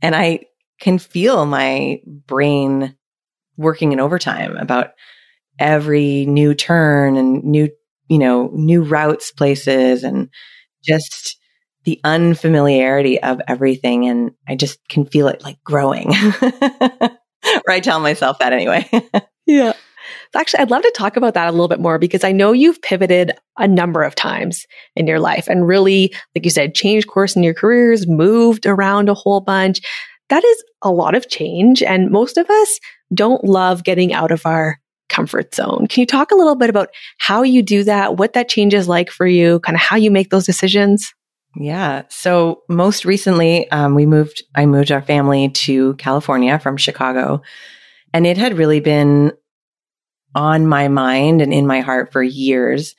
And 0.00 0.14
I 0.14 0.40
can 0.80 0.98
feel 0.98 1.46
my 1.46 2.00
brain 2.06 2.96
working 3.56 3.92
in 3.92 4.00
overtime 4.00 4.56
about 4.56 4.90
every 5.58 6.26
new 6.26 6.54
turn 6.54 7.16
and 7.16 7.44
new, 7.44 7.68
you 8.08 8.18
know, 8.18 8.50
new 8.52 8.82
routes, 8.82 9.30
places, 9.30 10.02
and 10.02 10.28
just 10.84 11.38
the 11.84 12.00
unfamiliarity 12.04 13.22
of 13.22 13.40
everything. 13.48 14.06
And 14.06 14.32
I 14.48 14.56
just 14.56 14.78
can 14.88 15.04
feel 15.04 15.28
it 15.28 15.42
like 15.42 15.62
growing. 15.64 16.12
or 16.42 17.70
I 17.70 17.80
tell 17.80 18.00
myself 18.00 18.38
that 18.38 18.52
anyway. 18.52 18.88
yeah. 19.46 19.72
Actually, 20.34 20.60
I'd 20.60 20.70
love 20.70 20.82
to 20.82 20.92
talk 20.96 21.16
about 21.16 21.34
that 21.34 21.48
a 21.48 21.52
little 21.52 21.68
bit 21.68 21.80
more 21.80 21.98
because 21.98 22.24
I 22.24 22.32
know 22.32 22.52
you've 22.52 22.80
pivoted 22.80 23.32
a 23.58 23.68
number 23.68 24.02
of 24.02 24.14
times 24.14 24.66
in 24.96 25.06
your 25.06 25.20
life 25.20 25.46
and 25.48 25.66
really, 25.66 26.14
like 26.34 26.44
you 26.44 26.50
said, 26.50 26.74
changed 26.74 27.08
course 27.08 27.36
in 27.36 27.42
your 27.42 27.54
careers, 27.54 28.06
moved 28.06 28.66
around 28.66 29.08
a 29.08 29.14
whole 29.14 29.40
bunch. 29.40 29.80
That 30.30 30.44
is 30.44 30.64
a 30.82 30.90
lot 30.90 31.14
of 31.14 31.28
change. 31.28 31.82
And 31.82 32.10
most 32.10 32.38
of 32.38 32.48
us 32.48 32.80
don't 33.12 33.44
love 33.44 33.84
getting 33.84 34.14
out 34.14 34.30
of 34.30 34.46
our 34.46 34.80
comfort 35.10 35.54
zone. 35.54 35.86
Can 35.88 36.00
you 36.00 36.06
talk 36.06 36.30
a 36.30 36.36
little 36.36 36.56
bit 36.56 36.70
about 36.70 36.88
how 37.18 37.42
you 37.42 37.62
do 37.62 37.84
that, 37.84 38.16
what 38.16 38.32
that 38.32 38.48
change 38.48 38.72
is 38.72 38.88
like 38.88 39.10
for 39.10 39.26
you, 39.26 39.60
kind 39.60 39.76
of 39.76 39.82
how 39.82 39.96
you 39.96 40.10
make 40.10 40.30
those 40.30 40.46
decisions? 40.46 41.12
Yeah. 41.54 42.04
So 42.08 42.62
most 42.70 43.04
recently, 43.04 43.70
um, 43.70 43.94
we 43.94 44.06
moved, 44.06 44.42
I 44.54 44.64
moved 44.64 44.90
our 44.90 45.02
family 45.02 45.50
to 45.50 45.94
California 45.94 46.58
from 46.58 46.78
Chicago. 46.78 47.42
And 48.14 48.26
it 48.26 48.38
had 48.38 48.56
really 48.56 48.80
been 48.80 49.32
on 50.34 50.66
my 50.66 50.88
mind 50.88 51.42
and 51.42 51.52
in 51.52 51.66
my 51.66 51.80
heart 51.80 52.12
for 52.12 52.22
years. 52.22 52.94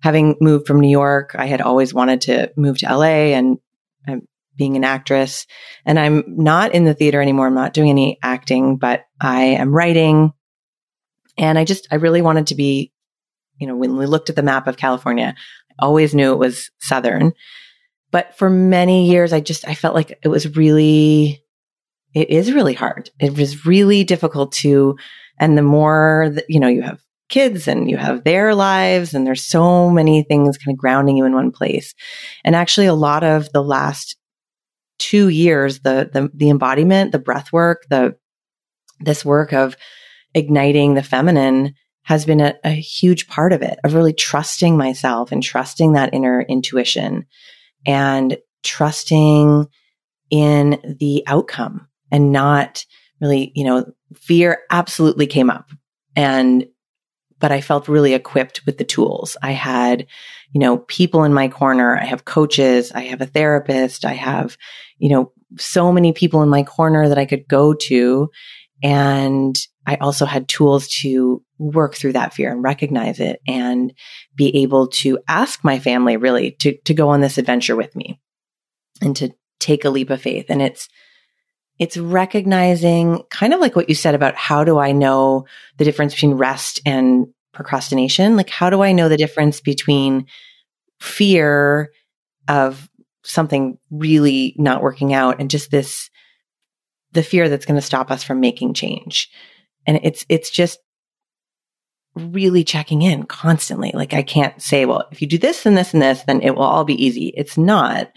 Having 0.00 0.36
moved 0.40 0.66
from 0.66 0.80
New 0.80 0.90
York, 0.90 1.34
I 1.36 1.46
had 1.46 1.60
always 1.60 1.92
wanted 1.92 2.20
to 2.22 2.52
move 2.56 2.78
to 2.78 2.86
LA 2.86 3.34
and 3.34 3.58
I'm 4.06 4.28
being 4.56 4.76
an 4.76 4.84
actress. 4.84 5.46
And 5.84 5.98
I'm 5.98 6.24
not 6.26 6.72
in 6.72 6.84
the 6.84 6.94
theater 6.94 7.20
anymore. 7.20 7.48
I'm 7.48 7.54
not 7.54 7.74
doing 7.74 7.90
any 7.90 8.18
acting, 8.22 8.76
but 8.76 9.06
I 9.20 9.42
am 9.42 9.74
writing. 9.74 10.32
And 11.36 11.58
I 11.58 11.64
just, 11.64 11.88
I 11.90 11.96
really 11.96 12.22
wanted 12.22 12.48
to 12.48 12.54
be, 12.54 12.92
you 13.58 13.66
know, 13.66 13.76
when 13.76 13.96
we 13.96 14.06
looked 14.06 14.30
at 14.30 14.36
the 14.36 14.42
map 14.42 14.66
of 14.68 14.76
California, 14.76 15.34
I 15.70 15.84
always 15.84 16.14
knew 16.14 16.32
it 16.32 16.38
was 16.38 16.70
Southern. 16.78 17.32
But 18.10 18.36
for 18.38 18.48
many 18.48 19.10
years, 19.10 19.32
I 19.32 19.40
just, 19.40 19.66
I 19.66 19.74
felt 19.74 19.94
like 19.94 20.18
it 20.22 20.28
was 20.28 20.56
really 20.56 21.44
it 22.14 22.30
is 22.30 22.52
really 22.52 22.74
hard. 22.74 23.10
It 23.20 23.36
was 23.36 23.66
really 23.66 24.04
difficult 24.04 24.52
to, 24.52 24.96
and 25.38 25.56
the 25.56 25.62
more 25.62 26.30
that, 26.32 26.44
you 26.48 26.60
know, 26.60 26.68
you 26.68 26.82
have 26.82 27.00
kids 27.28 27.68
and 27.68 27.90
you 27.90 27.96
have 27.96 28.24
their 28.24 28.54
lives 28.54 29.14
and 29.14 29.26
there's 29.26 29.44
so 29.44 29.90
many 29.90 30.22
things 30.22 30.56
kind 30.56 30.74
of 30.74 30.78
grounding 30.78 31.16
you 31.16 31.24
in 31.24 31.34
one 31.34 31.50
place. 31.50 31.94
And 32.44 32.56
actually 32.56 32.86
a 32.86 32.94
lot 32.94 33.22
of 33.22 33.52
the 33.52 33.62
last 33.62 34.16
two 34.98 35.28
years, 35.28 35.80
the, 35.80 36.08
the, 36.12 36.30
the 36.34 36.50
embodiment, 36.50 37.12
the 37.12 37.18
breath 37.18 37.52
work, 37.52 37.84
the, 37.90 38.16
this 39.00 39.24
work 39.24 39.52
of 39.52 39.76
igniting 40.34 40.94
the 40.94 41.02
feminine 41.02 41.74
has 42.02 42.24
been 42.24 42.40
a, 42.40 42.54
a 42.64 42.70
huge 42.70 43.28
part 43.28 43.52
of 43.52 43.62
it, 43.62 43.78
of 43.84 43.94
really 43.94 44.14
trusting 44.14 44.76
myself 44.76 45.30
and 45.30 45.42
trusting 45.42 45.92
that 45.92 46.14
inner 46.14 46.40
intuition 46.40 47.26
and 47.86 48.38
trusting 48.62 49.66
in 50.30 50.96
the 50.98 51.22
outcome 51.26 51.86
and 52.10 52.32
not 52.32 52.84
really, 53.20 53.52
you 53.54 53.64
know, 53.64 53.84
fear 54.14 54.60
absolutely 54.70 55.26
came 55.26 55.50
up 55.50 55.70
and 56.16 56.66
but 57.40 57.52
I 57.52 57.60
felt 57.60 57.88
really 57.88 58.14
equipped 58.14 58.66
with 58.66 58.78
the 58.78 58.84
tools. 58.84 59.36
I 59.42 59.52
had, 59.52 60.06
you 60.52 60.60
know, 60.60 60.78
people 60.78 61.24
in 61.24 61.32
my 61.32 61.48
corner. 61.48 61.96
I 61.96 62.04
have 62.04 62.24
coaches. 62.24 62.90
I 62.92 63.02
have 63.02 63.20
a 63.20 63.26
therapist. 63.26 64.04
I 64.04 64.14
have, 64.14 64.56
you 64.98 65.08
know, 65.08 65.32
so 65.56 65.92
many 65.92 66.12
people 66.12 66.42
in 66.42 66.48
my 66.48 66.62
corner 66.64 67.08
that 67.08 67.18
I 67.18 67.26
could 67.26 67.46
go 67.46 67.74
to. 67.74 68.30
And 68.82 69.56
I 69.86 69.96
also 69.96 70.26
had 70.26 70.48
tools 70.48 70.88
to 71.00 71.42
work 71.58 71.94
through 71.94 72.12
that 72.14 72.34
fear 72.34 72.52
and 72.52 72.62
recognize 72.62 73.20
it 73.20 73.40
and 73.46 73.92
be 74.34 74.62
able 74.62 74.88
to 74.88 75.18
ask 75.28 75.64
my 75.64 75.78
family 75.78 76.16
really 76.16 76.52
to, 76.60 76.76
to 76.86 76.94
go 76.94 77.08
on 77.08 77.20
this 77.20 77.38
adventure 77.38 77.76
with 77.76 77.94
me 77.96 78.20
and 79.00 79.16
to 79.16 79.30
take 79.60 79.84
a 79.84 79.90
leap 79.90 80.10
of 80.10 80.20
faith. 80.20 80.46
And 80.48 80.60
it's, 80.60 80.88
it's 81.78 81.96
recognizing 81.96 83.22
kind 83.30 83.54
of 83.54 83.60
like 83.60 83.76
what 83.76 83.88
you 83.88 83.94
said 83.94 84.14
about 84.14 84.34
how 84.34 84.64
do 84.64 84.78
I 84.78 84.92
know 84.92 85.46
the 85.76 85.84
difference 85.84 86.14
between 86.14 86.34
rest 86.34 86.80
and 86.84 87.28
procrastination? 87.52 88.36
Like, 88.36 88.50
how 88.50 88.70
do 88.70 88.82
I 88.82 88.92
know 88.92 89.08
the 89.08 89.16
difference 89.16 89.60
between 89.60 90.26
fear 91.00 91.90
of 92.48 92.88
something 93.22 93.78
really 93.90 94.54
not 94.58 94.82
working 94.82 95.12
out 95.12 95.40
and 95.40 95.50
just 95.50 95.70
this, 95.70 96.10
the 97.12 97.22
fear 97.22 97.48
that's 97.48 97.66
going 97.66 97.78
to 97.78 97.86
stop 97.86 98.10
us 98.10 98.24
from 98.24 98.40
making 98.40 98.74
change? 98.74 99.30
And 99.86 100.00
it's, 100.02 100.24
it's 100.28 100.50
just 100.50 100.78
really 102.16 102.64
checking 102.64 103.02
in 103.02 103.24
constantly. 103.24 103.92
Like, 103.94 104.14
I 104.14 104.22
can't 104.22 104.60
say, 104.60 104.84
well, 104.84 105.06
if 105.12 105.22
you 105.22 105.28
do 105.28 105.38
this 105.38 105.64
and 105.64 105.76
this 105.76 105.92
and 105.92 106.02
this, 106.02 106.22
then 106.26 106.40
it 106.42 106.56
will 106.56 106.62
all 106.62 106.84
be 106.84 107.04
easy. 107.04 107.32
It's 107.36 107.56
not, 107.56 108.10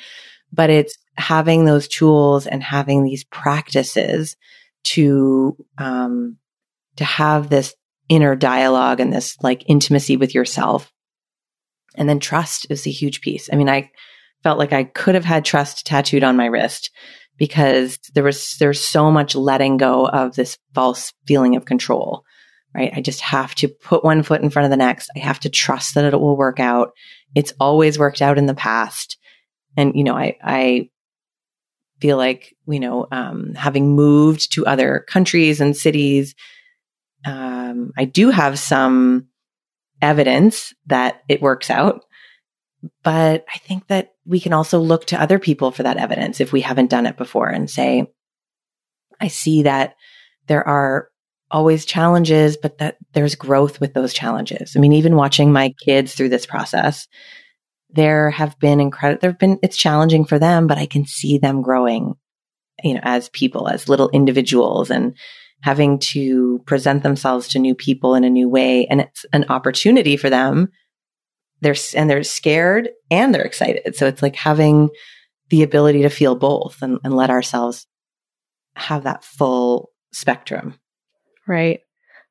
but 0.52 0.70
it's 0.70 0.98
having 1.18 1.66
those 1.66 1.88
tools 1.88 2.48
and 2.48 2.64
having 2.64 3.04
these 3.04 3.24
practices 3.26 4.36
to 4.84 5.56
um, 5.78 6.38
to 6.98 7.04
have 7.04 7.50
this 7.50 7.76
inner 8.10 8.36
dialogue 8.36 9.00
and 9.00 9.14
this 9.14 9.38
like 9.42 9.64
intimacy 9.68 10.18
with 10.18 10.36
yourself. 10.36 10.92
And 11.96 12.08
then 12.08 12.20
trust 12.20 12.68
is 12.70 12.88
a 12.88 12.92
huge 12.92 13.22
piece. 13.22 13.50
I 13.52 13.56
mean 13.56 13.70
i 13.70 13.90
felt 14.44 14.58
like 14.58 14.74
i 14.74 14.84
could 14.84 15.14
have 15.14 15.26
had 15.26 15.46
trust 15.46 15.86
tattooed 15.86 16.24
on 16.24 16.36
my 16.36 16.48
wrist 16.48 16.90
because 17.38 18.00
there 18.16 18.24
was 18.24 18.56
there's 18.60 18.80
so 18.84 19.12
much 19.12 19.36
letting 19.36 19.78
go 19.78 20.08
of 20.08 20.36
this 20.36 20.58
false 20.74 21.14
feeling 21.28 21.56
of 21.56 21.66
control 21.66 22.24
right? 22.74 22.92
I 22.96 23.02
just 23.02 23.22
have 23.22 23.54
to 23.56 23.68
put 23.68 24.04
one 24.04 24.24
foot 24.24 24.42
in 24.42 24.50
front 24.50 24.66
of 24.66 24.72
the 24.72 24.78
next. 24.78 25.10
I 25.16 25.20
have 25.20 25.40
to 25.42 25.50
trust 25.50 25.96
that 25.96 26.14
it 26.14 26.20
will 26.20 26.38
work 26.38 26.60
out. 26.60 26.94
It's 27.36 27.54
always 27.60 28.00
worked 28.00 28.22
out 28.22 28.38
in 28.38 28.46
the 28.46 28.54
past. 28.54 29.18
And 29.78 29.96
you 29.96 30.04
know 30.04 30.16
i 30.16 30.36
i 30.44 30.90
feel 32.02 32.18
like, 32.18 32.56
you 32.68 32.80
know, 32.80 33.08
um, 33.12 33.54
having 33.54 33.96
moved 33.96 34.54
to 34.54 34.66
other 34.66 35.06
countries 35.08 35.62
and 35.62 35.78
cities, 35.78 36.36
um, 37.26 37.92
I 37.98 38.06
do 38.06 38.32
have 38.32 38.60
some 38.60 39.28
evidence 40.02 40.74
that 40.88 41.22
it 41.30 41.42
works 41.42 41.70
out. 41.70 42.04
But 43.04 43.46
I 43.54 43.60
think 43.60 43.88
that 43.88 44.14
we 44.26 44.40
can 44.40 44.54
also 44.54 44.80
look 44.80 45.06
to 45.06 45.22
other 45.22 45.38
people 45.38 45.72
for 45.72 45.84
that 45.84 45.98
evidence 45.98 46.42
if 46.42 46.52
we 46.52 46.62
haven't 46.62 46.90
done 46.90 47.06
it 47.06 47.16
before 47.16 47.48
and 47.48 47.70
say, 47.70 48.08
I 49.20 49.28
see 49.28 49.64
that 49.64 49.96
there 50.48 50.68
are 50.68 51.10
always 51.52 51.86
challenges, 51.86 52.58
but 52.58 52.80
that 52.80 52.98
there's 53.14 53.36
growth 53.36 53.80
with 53.80 53.94
those 53.94 54.14
challenges. 54.14 54.74
I 54.76 54.80
mean, 54.80 54.94
even 54.94 55.16
watching 55.16 55.52
my 55.52 55.76
kids 55.86 56.16
through 56.16 56.30
this 56.30 56.48
process, 56.48 57.08
there 57.94 58.30
have 58.30 58.58
been 58.60 58.80
incredible, 58.80 59.20
there 59.22 59.32
have 59.32 59.40
been, 59.40 59.60
it's 59.62 59.78
challenging 59.78 60.26
for 60.26 60.40
them, 60.40 60.68
but 60.68 60.78
I 60.78 60.86
can 60.86 61.06
see 61.06 61.38
them 61.38 61.62
growing, 61.62 62.16
you 62.84 62.94
know, 62.94 63.02
as 63.04 63.30
people, 63.30 63.68
as 63.68 63.90
little 63.90 64.10
individuals 64.10 64.90
and 64.90 65.16
having 65.62 66.00
to 66.00 66.60
present 66.66 67.04
themselves 67.04 67.48
to 67.50 67.60
new 67.60 67.76
people 67.76 68.16
in 68.16 68.24
a 68.24 68.30
new 68.30 68.50
way. 68.50 68.86
And 68.88 69.02
it's 69.02 69.26
an 69.34 69.46
opportunity 69.50 70.18
for 70.18 70.30
them. 70.30 70.70
They're, 71.62 71.76
and 71.96 72.10
they're 72.10 72.24
scared 72.24 72.90
and 73.12 73.34
they're 73.34 73.44
excited. 73.44 73.96
So 73.96 74.08
it's 74.08 74.24
like 74.24 74.36
having 74.36 74.90
the 75.50 75.64
ability 75.64 76.02
to 76.02 76.10
feel 76.10 76.36
both 76.36 76.82
and, 76.82 76.98
and 77.04 77.16
let 77.16 77.30
ourselves 77.30 77.86
have 78.76 79.04
that 79.04 79.24
full 79.24 79.92
spectrum. 80.12 80.76
Right. 81.48 81.82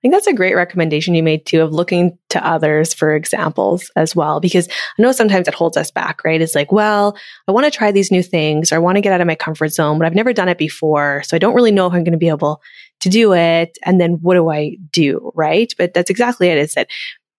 I 0.00 0.08
think 0.08 0.14
that's 0.14 0.26
a 0.26 0.32
great 0.32 0.56
recommendation 0.56 1.14
you 1.14 1.22
made 1.22 1.44
too 1.44 1.60
of 1.60 1.74
looking 1.74 2.16
to 2.30 2.46
others 2.46 2.94
for 2.94 3.14
examples 3.14 3.90
as 3.96 4.16
well, 4.16 4.40
because 4.40 4.66
I 4.66 5.02
know 5.02 5.12
sometimes 5.12 5.46
it 5.46 5.52
holds 5.52 5.76
us 5.76 5.90
back, 5.90 6.24
right? 6.24 6.40
It's 6.40 6.54
like, 6.54 6.72
well, 6.72 7.18
I 7.46 7.52
want 7.52 7.66
to 7.66 7.70
try 7.70 7.92
these 7.92 8.10
new 8.10 8.22
things 8.22 8.72
or 8.72 8.76
I 8.76 8.78
want 8.78 8.96
to 8.96 9.02
get 9.02 9.12
out 9.12 9.20
of 9.20 9.26
my 9.26 9.34
comfort 9.34 9.68
zone, 9.68 9.98
but 9.98 10.06
I've 10.06 10.14
never 10.14 10.32
done 10.32 10.48
it 10.48 10.56
before. 10.56 11.22
So 11.24 11.36
I 11.36 11.38
don't 11.38 11.54
really 11.54 11.70
know 11.70 11.86
if 11.86 11.92
I'm 11.92 12.02
going 12.02 12.12
to 12.12 12.18
be 12.18 12.30
able 12.30 12.62
to 13.00 13.10
do 13.10 13.34
it. 13.34 13.76
And 13.84 14.00
then 14.00 14.12
what 14.22 14.36
do 14.36 14.50
I 14.50 14.78
do? 14.90 15.32
Right. 15.34 15.70
But 15.76 15.92
that's 15.92 16.08
exactly 16.08 16.48
it. 16.48 16.56
Is 16.56 16.72
that, 16.74 16.88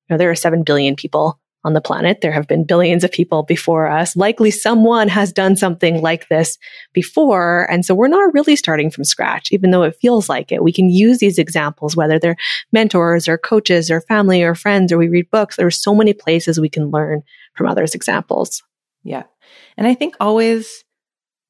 you 0.08 0.14
know, 0.14 0.18
there 0.20 0.30
are 0.30 0.36
7 0.36 0.62
billion 0.62 0.96
people 0.96 1.41
on 1.64 1.74
the 1.74 1.82
planet. 1.82 2.22
There 2.22 2.32
have 2.32 2.48
been 2.48 2.66
billions 2.66 3.04
of 3.04 3.12
people 3.12 3.44
before 3.44 3.88
us. 3.88 4.16
Likely 4.16 4.50
someone 4.52 5.08
has 5.08 5.32
done 5.32 5.56
something 5.56 6.02
like 6.02 6.28
this 6.28 6.58
before. 6.94 7.70
And 7.70 7.86
so 7.86 7.94
we're 7.94 8.08
not 8.08 8.34
really 8.34 8.56
starting 8.56 8.90
from 8.90 9.04
scratch, 9.04 9.52
even 9.52 9.72
though 9.72 9.84
it 9.84 9.98
feels 10.02 10.28
like 10.28 10.52
it. 10.52 10.64
We 10.64 10.74
can 10.74 10.90
use 10.90 11.20
these 11.20 11.38
examples, 11.38 11.96
whether 11.96 12.18
they're 12.18 12.38
mentors 12.72 13.28
or 13.28 13.38
coaches 13.38 13.92
or 13.92 14.02
family 14.02 14.42
or 14.42 14.56
friends, 14.56 14.92
or 14.92 14.98
we 14.98 15.10
read 15.10 15.30
books. 15.30 15.56
There 15.56 15.68
are 15.68 15.72
so 15.72 15.94
many 15.94 16.14
places 16.14 16.60
we 16.60 16.70
can 16.70 16.90
learn 16.90 17.22
from 17.56 17.68
others' 17.68 17.96
examples. 17.96 18.64
Yeah. 19.04 19.24
And 19.78 19.86
I 19.86 19.94
think 19.94 20.16
always, 20.20 20.84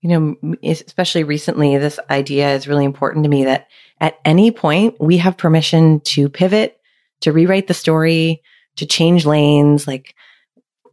you 0.02 0.10
know, 0.10 0.58
especially 0.63 1.24
recently, 1.24 1.78
this 1.78 2.00
idea 2.10 2.54
is 2.54 2.67
really 2.67 2.86
important 2.86 3.24
to 3.24 3.30
me 3.30 3.45
that 3.45 3.67
at 4.00 4.19
any 4.26 4.52
point 4.52 4.95
we 5.00 5.17
have 5.17 5.38
permission 5.38 6.00
to 6.02 6.28
pivot, 6.28 6.78
to 7.21 7.32
rewrite 7.32 7.67
the 7.67 7.74
story, 7.74 8.41
to 8.77 8.86
change 8.86 9.25
lanes, 9.25 9.88
like 9.88 10.15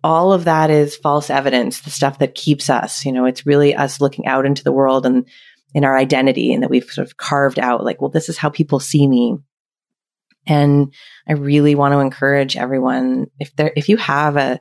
all 0.04 0.32
of 0.32 0.44
that 0.44 0.70
is 0.70 0.96
false 0.96 1.30
evidence, 1.30 1.80
the 1.80 1.90
stuff 1.90 2.18
that 2.18 2.34
keeps 2.34 2.70
us, 2.70 3.04
you 3.04 3.12
know, 3.12 3.24
it's 3.24 3.46
really 3.46 3.74
us 3.74 4.00
looking 4.00 4.26
out 4.26 4.46
into 4.46 4.64
the 4.64 4.72
world 4.72 5.06
and 5.06 5.26
in 5.74 5.84
our 5.84 5.96
identity 5.96 6.52
and 6.52 6.62
that 6.62 6.70
we've 6.70 6.90
sort 6.90 7.06
of 7.06 7.16
carved 7.16 7.58
out 7.58 7.84
like, 7.84 8.00
well, 8.00 8.10
this 8.10 8.28
is 8.28 8.38
how 8.38 8.48
people 8.48 8.80
see 8.80 9.06
me. 9.06 9.36
And 10.46 10.94
I 11.28 11.34
really 11.34 11.74
want 11.74 11.92
to 11.92 11.98
encourage 11.98 12.56
everyone 12.56 13.26
if 13.38 13.54
there, 13.56 13.72
if 13.76 13.88
you 13.88 13.98
have 13.98 14.36
a, 14.36 14.60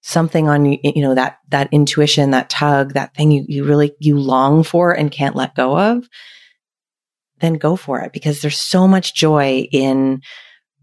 something 0.00 0.48
on 0.48 0.64
you, 0.64 0.78
you 0.84 1.02
know, 1.02 1.16
that, 1.16 1.38
that 1.48 1.68
intuition, 1.72 2.30
that 2.30 2.48
tug, 2.48 2.94
that 2.94 3.14
thing 3.14 3.32
you, 3.32 3.44
you 3.48 3.64
really, 3.64 3.94
you 3.98 4.16
long 4.18 4.62
for 4.62 4.92
and 4.92 5.10
can't 5.10 5.34
let 5.34 5.56
go 5.56 5.76
of, 5.76 6.08
then 7.40 7.54
go 7.54 7.74
for 7.74 8.00
it 8.00 8.12
because 8.12 8.40
there's 8.40 8.58
so 8.58 8.86
much 8.86 9.14
joy 9.14 9.66
in 9.72 10.22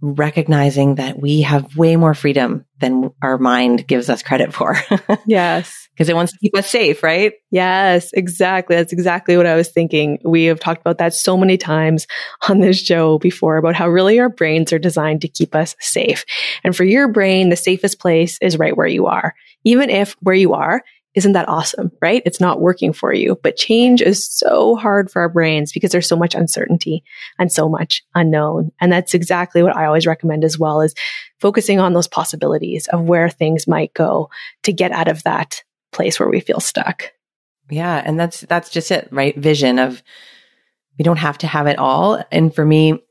recognizing 0.02 0.96
that 0.96 1.20
we 1.20 1.42
have 1.42 1.78
way 1.78 1.96
more 1.96 2.14
freedom 2.14 2.66
than 2.80 3.12
our 3.22 3.38
mind 3.38 3.88
gives 3.88 4.10
us 4.10 4.22
credit 4.22 4.54
for. 4.54 4.78
yes. 5.26 5.88
Because 5.94 6.10
it 6.10 6.16
wants 6.16 6.34
to 6.34 6.38
keep 6.40 6.56
us 6.58 6.70
safe, 6.70 7.02
right? 7.04 7.34
Yes, 7.52 8.12
exactly. 8.12 8.76
That's 8.76 8.92
exactly 8.92 9.38
what 9.38 9.46
I 9.46 9.56
was 9.56 9.70
thinking. 9.70 10.20
We 10.26 10.44
have 10.46 10.60
talked 10.60 10.82
about 10.82 10.98
that 10.98 11.14
so 11.14 11.38
many 11.38 11.58
times 11.58 12.06
on 12.50 12.60
this 12.60 12.78
show 12.78 13.18
before 13.18 13.56
about 13.56 13.76
how 13.76 13.88
really 13.88 14.20
our 14.20 14.28
brains 14.28 14.74
are 14.74 14.80
designed 14.80 15.22
to 15.22 15.30
keep 15.30 15.56
us 15.56 15.76
safe. 15.80 16.26
And 16.66 16.76
for 16.76 16.84
your 16.84 17.08
brain, 17.08 17.50
the 17.50 17.56
safest 17.56 18.00
place 18.00 18.38
is 18.42 18.60
right 18.60 18.76
where 18.76 18.88
you 18.88 19.06
are. 19.06 19.34
Even 19.64 19.90
if 19.90 20.18
where 20.20 20.36
you 20.36 20.54
are 20.54 20.84
isn't 21.16 21.32
that 21.32 21.48
awesome, 21.48 21.92
right? 22.02 22.22
It's 22.26 22.42
not 22.42 22.60
working 22.60 22.92
for 22.92 23.14
you. 23.14 23.40
But 23.42 23.56
change 23.56 24.02
is 24.02 24.28
so 24.28 24.76
hard 24.76 25.10
for 25.10 25.22
our 25.22 25.30
brains 25.30 25.72
because 25.72 25.92
there's 25.92 26.08
so 26.08 26.18
much 26.18 26.36
uncertainty 26.36 27.04
and 27.40 27.52
so 27.52 27.70
much 27.70 28.04
unknown. 28.14 28.72
And 28.82 28.92
that's 28.92 29.14
exactly 29.14 29.64
what 29.64 29.76
I 29.76 29.86
always 29.86 30.06
recommend 30.06 30.44
as 30.44 30.60
well 30.60 30.82
is 30.82 30.94
focusing 31.40 31.80
on 31.80 31.94
those 31.94 32.08
possibilities 32.08 32.88
of 32.88 33.02
where 33.02 33.30
things 33.30 33.68
might 33.68 33.94
go 33.94 34.30
to 34.64 34.74
get 34.74 34.92
out 34.92 35.08
of 35.08 35.24
that 35.24 35.64
place 35.94 36.20
where 36.20 36.30
we 36.30 36.42
feel 36.42 36.60
stuck. 36.60 37.12
Yeah. 37.70 38.02
And 38.06 38.20
that's, 38.20 38.42
that's 38.42 38.70
just 38.70 38.92
it, 38.92 39.08
right? 39.12 39.36
Vision 39.38 39.80
of 39.80 40.04
we 41.00 41.04
don't 41.04 41.18
have 41.18 41.38
to 41.40 41.48
have 41.48 41.68
it 41.68 41.80
all. 41.80 42.24
And 42.32 42.54
for 42.54 42.66
me, 42.66 43.02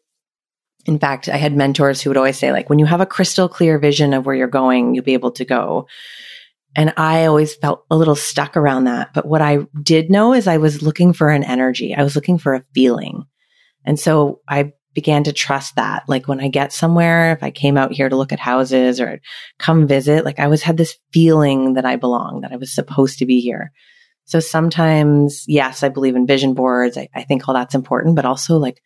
in 0.86 0.98
fact, 0.98 1.30
I 1.30 1.38
had 1.38 1.56
mentors 1.56 2.02
who 2.02 2.10
would 2.10 2.18
always 2.18 2.38
say, 2.38 2.52
like, 2.52 2.68
when 2.68 2.78
you 2.78 2.84
have 2.84 3.00
a 3.00 3.06
crystal 3.06 3.48
clear 3.48 3.78
vision 3.78 4.12
of 4.12 4.26
where 4.26 4.34
you're 4.34 4.46
going, 4.46 4.94
you'll 4.94 5.04
be 5.04 5.14
able 5.14 5.32
to 5.32 5.44
go 5.46 5.86
And 6.76 6.92
I 6.96 7.26
always 7.26 7.54
felt 7.54 7.84
a 7.90 7.96
little 7.96 8.16
stuck 8.16 8.56
around 8.56 8.84
that. 8.84 9.14
But 9.14 9.26
what 9.26 9.40
I 9.40 9.58
did 9.80 10.10
know 10.10 10.34
is 10.34 10.48
I 10.48 10.58
was 10.58 10.82
looking 10.82 11.12
for 11.12 11.28
an 11.28 11.44
energy. 11.44 11.94
I 11.94 12.02
was 12.02 12.16
looking 12.16 12.38
for 12.38 12.54
a 12.54 12.64
feeling. 12.74 13.24
And 13.84 13.98
so 13.98 14.40
I 14.48 14.72
began 14.94 15.24
to 15.24 15.32
trust 15.32 15.76
that. 15.76 16.04
Like 16.08 16.26
when 16.26 16.40
I 16.40 16.48
get 16.48 16.72
somewhere, 16.72 17.32
if 17.32 17.42
I 17.42 17.50
came 17.50 17.76
out 17.76 17.92
here 17.92 18.08
to 18.08 18.16
look 18.16 18.32
at 18.32 18.40
houses 18.40 19.00
or 19.00 19.20
come 19.58 19.86
visit, 19.86 20.24
like 20.24 20.38
I 20.38 20.44
always 20.44 20.62
had 20.62 20.76
this 20.76 20.96
feeling 21.12 21.74
that 21.74 21.84
I 21.84 21.96
belonged, 21.96 22.44
that 22.44 22.52
I 22.52 22.56
was 22.56 22.74
supposed 22.74 23.18
to 23.18 23.26
be 23.26 23.40
here. 23.40 23.72
So 24.24 24.40
sometimes, 24.40 25.44
yes, 25.46 25.82
I 25.82 25.90
believe 25.90 26.16
in 26.16 26.26
vision 26.26 26.54
boards. 26.54 26.96
I, 26.96 27.08
I 27.14 27.22
think 27.22 27.46
all 27.46 27.54
that's 27.54 27.74
important, 27.74 28.16
but 28.16 28.24
also 28.24 28.56
like, 28.56 28.80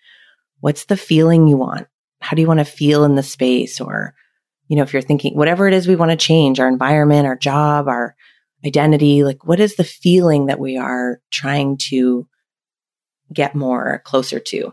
what's 0.61 0.87
the 0.87 0.97
feeling 0.97 1.47
you 1.47 1.57
want? 1.57 1.87
How 2.21 2.35
do 2.35 2.43
you 2.43 2.49
want 2.49 2.59
to 2.59 2.65
feel 2.65 3.05
in 3.05 3.15
the 3.15 3.23
space? 3.23 3.81
Or, 3.81 4.15
you 4.69 4.77
know, 4.77 4.83
if 4.83 4.93
you're 4.93 5.03
thinking 5.03 5.35
whatever 5.35 5.67
it 5.67 5.75
is 5.75 5.89
we 5.89 5.97
want 5.97 6.11
to 6.11 6.17
change, 6.17 6.61
our 6.61 6.69
environment, 6.69 7.27
our 7.27 7.37
job, 7.37 7.89
our 7.89 8.15
identity, 8.65 9.25
like 9.25 9.45
what 9.45 9.61
is 9.61 9.77
the 9.77 9.85
feeling 9.85 10.47
that 10.47 10.61
we 10.61 10.77
are 10.77 11.21
trying 11.31 11.77
to 11.79 12.27
get 13.33 13.55
more 13.55 14.03
closer 14.05 14.39
to? 14.39 14.73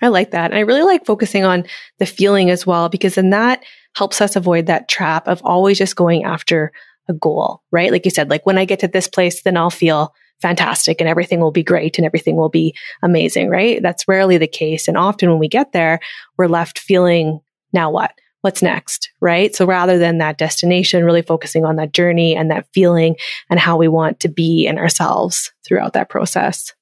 I 0.00 0.08
like 0.08 0.30
that. 0.30 0.50
And 0.50 0.58
I 0.58 0.62
really 0.62 0.82
like 0.82 1.04
focusing 1.04 1.44
on 1.44 1.64
the 1.98 2.06
feeling 2.06 2.50
as 2.50 2.66
well, 2.66 2.88
because 2.88 3.16
then 3.16 3.30
that 3.30 3.64
helps 3.96 4.20
us 4.20 4.36
avoid 4.36 4.66
that 4.66 4.88
trap 4.88 5.26
of 5.26 5.42
always 5.44 5.78
just 5.78 5.96
going 5.96 6.24
after 6.24 6.72
a 7.08 7.12
goal, 7.12 7.62
right? 7.72 7.90
Like 7.90 8.04
you 8.04 8.10
said, 8.10 8.30
like 8.30 8.46
when 8.46 8.58
I 8.58 8.64
get 8.64 8.80
to 8.80 8.88
this 8.88 9.08
place, 9.08 9.42
then 9.42 9.56
I'll 9.56 9.70
feel 9.70 10.14
fantastic 10.40 11.00
and 11.00 11.08
everything 11.08 11.40
will 11.40 11.50
be 11.50 11.64
great 11.64 11.98
and 11.98 12.06
everything 12.06 12.36
will 12.36 12.48
be 12.48 12.76
amazing, 13.02 13.48
right? 13.48 13.82
That's 13.82 14.06
rarely 14.06 14.38
the 14.38 14.46
case. 14.46 14.86
And 14.86 14.96
often 14.96 15.28
when 15.30 15.40
we 15.40 15.48
get 15.48 15.72
there, 15.72 15.98
we're 16.36 16.46
left 16.46 16.78
feeling, 16.78 17.40
now 17.72 17.90
what? 17.90 18.12
What's 18.40 18.62
next, 18.62 19.10
right? 19.20 19.54
So 19.54 19.66
rather 19.66 19.98
than 19.98 20.18
that 20.18 20.38
destination, 20.38 21.04
really 21.04 21.22
focusing 21.22 21.64
on 21.64 21.76
that 21.76 21.92
journey 21.92 22.36
and 22.36 22.50
that 22.50 22.68
feeling 22.72 23.16
and 23.50 23.58
how 23.58 23.76
we 23.76 23.88
want 23.88 24.20
to 24.20 24.28
be 24.28 24.66
in 24.66 24.78
ourselves 24.78 25.52
throughout 25.66 25.94
that 25.94 26.08
process. 26.08 26.72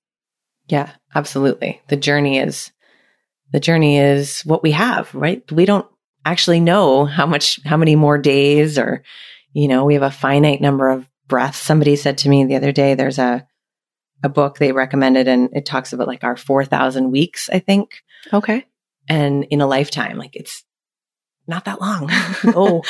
Yeah, 0.68 0.90
absolutely. 1.14 1.80
The 1.88 1.96
journey 1.96 2.38
is 2.38 2.72
the 3.52 3.60
journey 3.60 3.98
is 3.98 4.42
what 4.42 4.62
we 4.62 4.72
have, 4.72 5.14
right? 5.14 5.50
We 5.52 5.64
don't 5.64 5.86
actually 6.24 6.60
know 6.60 7.04
how 7.04 7.26
much, 7.26 7.60
how 7.64 7.76
many 7.76 7.94
more 7.96 8.18
days 8.18 8.78
or, 8.78 9.02
you 9.52 9.68
know, 9.68 9.84
we 9.84 9.94
have 9.94 10.02
a 10.02 10.10
finite 10.10 10.60
number 10.60 10.90
of 10.90 11.08
breaths. 11.28 11.58
Somebody 11.58 11.96
said 11.96 12.18
to 12.18 12.28
me 12.28 12.44
the 12.44 12.56
other 12.56 12.72
day, 12.72 12.94
there's 12.94 13.18
a, 13.18 13.46
a 14.22 14.28
book 14.28 14.58
they 14.58 14.72
recommended 14.72 15.28
and 15.28 15.48
it 15.54 15.64
talks 15.64 15.92
about 15.92 16.08
like 16.08 16.24
our 16.24 16.36
4,000 16.36 17.10
weeks, 17.10 17.48
I 17.50 17.60
think. 17.60 18.02
Okay. 18.32 18.66
And 19.08 19.44
in 19.44 19.60
a 19.60 19.66
lifetime, 19.66 20.18
like 20.18 20.34
it's 20.34 20.64
not 21.46 21.64
that 21.66 21.80
long. 21.80 22.08
oh. 22.46 22.82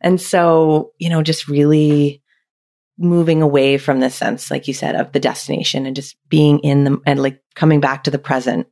and 0.00 0.20
so, 0.20 0.92
you 0.98 1.08
know, 1.08 1.22
just 1.22 1.48
really 1.48 2.22
moving 2.98 3.42
away 3.42 3.78
from 3.78 4.00
the 4.00 4.10
sense, 4.10 4.50
like 4.50 4.68
you 4.68 4.74
said, 4.74 4.94
of 4.94 5.12
the 5.12 5.20
destination 5.20 5.86
and 5.86 5.96
just 5.96 6.16
being 6.28 6.60
in 6.60 6.84
the, 6.84 7.00
and 7.06 7.20
like 7.20 7.40
coming 7.54 7.80
back 7.80 8.04
to 8.04 8.10
the 8.10 8.18
present 8.18 8.66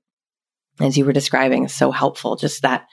as 0.81 0.97
you 0.97 1.05
were 1.05 1.12
describing 1.12 1.64
is 1.64 1.73
so 1.73 1.90
helpful. 1.90 2.37
Just 2.37 2.62
that 2.62 2.87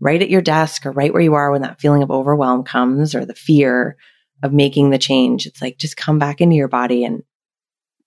right 0.00 0.20
at 0.20 0.30
your 0.30 0.42
desk 0.42 0.84
or 0.84 0.92
right 0.92 1.12
where 1.12 1.22
you 1.22 1.34
are 1.34 1.50
when 1.50 1.62
that 1.62 1.80
feeling 1.80 2.02
of 2.02 2.10
overwhelm 2.10 2.62
comes 2.62 3.14
or 3.14 3.24
the 3.24 3.34
fear 3.34 3.96
of 4.42 4.52
making 4.52 4.90
the 4.90 4.98
change. 4.98 5.46
It's 5.46 5.62
like 5.62 5.78
just 5.78 5.96
come 5.96 6.18
back 6.18 6.40
into 6.40 6.56
your 6.56 6.68
body 6.68 7.04
and 7.04 7.22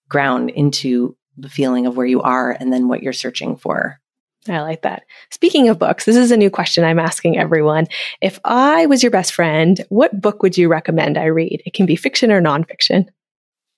ground 0.07 0.51
into 0.51 1.15
the 1.37 1.49
feeling 1.49 1.87
of 1.87 1.97
where 1.97 2.05
you 2.05 2.21
are 2.21 2.51
and 2.51 2.71
then 2.71 2.87
what 2.87 3.01
you're 3.01 3.13
searching 3.13 3.55
for. 3.55 3.99
I 4.47 4.61
like 4.61 4.83
that. 4.83 5.03
Speaking 5.31 5.67
of 5.67 5.79
books, 5.79 6.05
this 6.05 6.15
is 6.15 6.31
a 6.31 6.37
new 6.37 6.49
question 6.49 6.83
I'm 6.83 6.99
asking 6.99 7.37
everyone. 7.37 7.87
If 8.21 8.39
I 8.45 8.85
was 8.85 9.03
your 9.03 9.11
best 9.11 9.33
friend, 9.33 9.83
what 9.89 10.21
book 10.21 10.41
would 10.41 10.57
you 10.57 10.69
recommend 10.69 11.17
I 11.17 11.25
read? 11.25 11.61
It 11.65 11.73
can 11.73 11.85
be 11.85 11.95
fiction 11.95 12.31
or 12.31 12.41
nonfiction. 12.41 13.07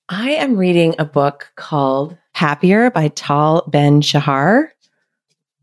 I 0.08 0.32
am 0.32 0.58
reading 0.58 0.96
a 1.00 1.06
book 1.06 1.52
called 1.56 2.18
Happier 2.34 2.92
by 2.92 3.08
Tal 3.10 3.64
Ben 3.68 4.02
Shahar. 4.02 4.72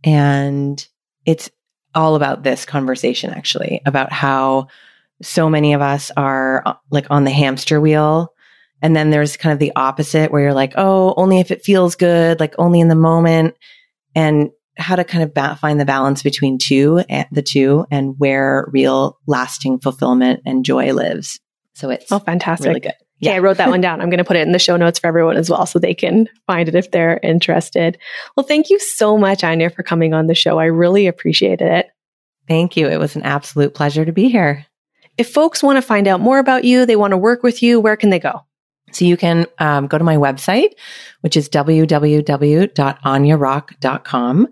And 0.02 0.86
it's 1.26 1.50
all 1.94 2.16
about 2.16 2.42
this 2.42 2.64
conversation, 2.64 3.30
actually, 3.30 3.82
about 3.86 4.12
how 4.12 4.68
so 5.22 5.48
many 5.50 5.74
of 5.74 5.80
us 5.80 6.10
are 6.16 6.62
uh, 6.66 6.74
like 6.90 7.06
on 7.10 7.24
the 7.24 7.30
hamster 7.30 7.80
wheel. 7.80 8.32
And 8.80 8.94
then 8.94 9.10
there's 9.10 9.36
kind 9.36 9.52
of 9.52 9.58
the 9.58 9.72
opposite 9.74 10.30
where 10.30 10.42
you're 10.42 10.54
like, 10.54 10.74
oh, 10.76 11.14
only 11.16 11.40
if 11.40 11.50
it 11.50 11.64
feels 11.64 11.96
good, 11.96 12.40
like 12.40 12.54
only 12.58 12.80
in 12.80 12.88
the 12.88 12.94
moment. 12.94 13.56
And 14.14 14.50
how 14.78 14.96
to 14.96 15.04
kind 15.04 15.24
of 15.24 15.34
ba- 15.34 15.58
find 15.60 15.80
the 15.80 15.84
balance 15.84 16.22
between 16.22 16.58
two, 16.58 16.98
and 17.08 17.26
the 17.32 17.42
two, 17.42 17.84
and 17.90 18.14
where 18.18 18.68
real 18.72 19.18
lasting 19.26 19.80
fulfillment 19.80 20.40
and 20.46 20.64
joy 20.64 20.92
lives. 20.92 21.40
So 21.74 21.90
it's 21.90 22.10
oh, 22.10 22.18
fantastic. 22.18 22.68
really 22.68 22.80
good. 22.80 22.94
Yeah, 23.20 23.34
I 23.34 23.38
wrote 23.40 23.56
that 23.56 23.70
one 23.70 23.80
down. 23.80 24.00
I'm 24.00 24.10
going 24.10 24.18
to 24.18 24.24
put 24.24 24.36
it 24.36 24.46
in 24.46 24.52
the 24.52 24.58
show 24.58 24.76
notes 24.76 24.98
for 24.98 25.06
everyone 25.06 25.36
as 25.36 25.50
well 25.50 25.66
so 25.66 25.78
they 25.78 25.94
can 25.94 26.28
find 26.46 26.68
it 26.68 26.74
if 26.74 26.90
they're 26.90 27.20
interested. 27.22 27.98
Well, 28.36 28.46
thank 28.46 28.70
you 28.70 28.78
so 28.78 29.18
much, 29.18 29.42
Aine, 29.42 29.70
for 29.70 29.82
coming 29.82 30.14
on 30.14 30.26
the 30.26 30.34
show. 30.34 30.58
I 30.58 30.66
really 30.66 31.06
appreciated 31.06 31.68
it. 31.68 31.86
Thank 32.46 32.76
you. 32.76 32.88
It 32.88 32.98
was 32.98 33.16
an 33.16 33.22
absolute 33.22 33.74
pleasure 33.74 34.04
to 34.04 34.12
be 34.12 34.28
here. 34.28 34.66
If 35.18 35.32
folks 35.32 35.62
want 35.62 35.76
to 35.76 35.82
find 35.82 36.06
out 36.06 36.20
more 36.20 36.38
about 36.38 36.64
you, 36.64 36.86
they 36.86 36.96
want 36.96 37.10
to 37.10 37.16
work 37.16 37.42
with 37.42 37.62
you, 37.62 37.80
where 37.80 37.96
can 37.96 38.10
they 38.10 38.20
go? 38.20 38.44
So 38.92 39.04
you 39.04 39.16
can 39.16 39.46
um, 39.58 39.86
go 39.86 39.98
to 39.98 40.04
my 40.04 40.16
website, 40.16 40.70
which 41.20 41.36
is 41.36 41.48
www.ainerock.com. 41.48 44.48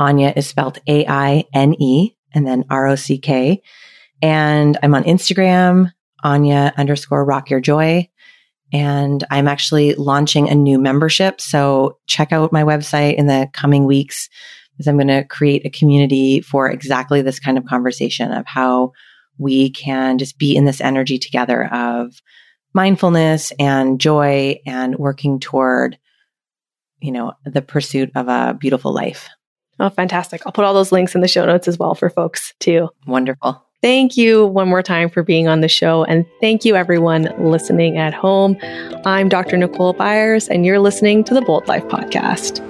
Aine 0.00 0.32
is 0.36 0.46
spelled 0.46 0.78
A 0.86 1.04
I 1.06 1.44
N 1.52 1.74
E 1.80 2.14
and 2.32 2.46
then 2.46 2.64
R 2.70 2.86
O 2.86 2.94
C 2.94 3.18
K. 3.18 3.60
And 4.22 4.78
I'm 4.82 4.94
on 4.94 5.04
Instagram, 5.04 5.92
Aine 6.24 6.72
underscore 6.76 7.24
rock 7.24 7.50
your 7.50 7.60
joy. 7.60 8.08
And 8.72 9.24
I'm 9.30 9.48
actually 9.48 9.94
launching 9.94 10.48
a 10.48 10.54
new 10.54 10.78
membership. 10.78 11.40
So 11.40 11.98
check 12.06 12.32
out 12.32 12.52
my 12.52 12.64
website 12.64 13.14
in 13.14 13.26
the 13.26 13.48
coming 13.52 13.86
weeks 13.86 14.28
because 14.72 14.86
I'm 14.86 14.96
going 14.96 15.08
to 15.08 15.24
create 15.24 15.64
a 15.64 15.70
community 15.70 16.40
for 16.40 16.70
exactly 16.70 17.22
this 17.22 17.40
kind 17.40 17.58
of 17.58 17.64
conversation 17.64 18.30
of 18.30 18.46
how 18.46 18.92
we 19.38 19.70
can 19.70 20.18
just 20.18 20.38
be 20.38 20.54
in 20.54 20.66
this 20.66 20.80
energy 20.80 21.18
together 21.18 21.72
of 21.72 22.20
mindfulness 22.78 23.52
and 23.58 24.00
joy 24.00 24.60
and 24.64 24.94
working 24.94 25.40
toward, 25.40 25.98
you 27.00 27.10
know, 27.10 27.32
the 27.44 27.60
pursuit 27.60 28.08
of 28.14 28.28
a 28.28 28.56
beautiful 28.56 28.94
life. 28.94 29.28
Oh, 29.80 29.90
fantastic. 29.90 30.42
I'll 30.46 30.52
put 30.52 30.64
all 30.64 30.74
those 30.74 30.92
links 30.92 31.16
in 31.16 31.20
the 31.20 31.26
show 31.26 31.44
notes 31.44 31.66
as 31.66 31.76
well 31.76 31.96
for 31.96 32.08
folks 32.08 32.54
too. 32.60 32.88
Wonderful. 33.04 33.60
Thank 33.82 34.16
you 34.16 34.46
one 34.46 34.68
more 34.68 34.84
time 34.84 35.08
for 35.08 35.24
being 35.24 35.48
on 35.48 35.60
the 35.60 35.68
show. 35.68 36.04
And 36.04 36.24
thank 36.40 36.64
you, 36.64 36.76
everyone 36.76 37.32
listening 37.40 37.98
at 37.98 38.14
home. 38.14 38.56
I'm 39.04 39.28
Dr. 39.28 39.56
Nicole 39.56 39.92
Byers, 39.92 40.46
and 40.46 40.64
you're 40.64 40.78
listening 40.78 41.24
to 41.24 41.34
the 41.34 41.42
Bold 41.42 41.66
Life 41.66 41.84
Podcast. 41.86 42.62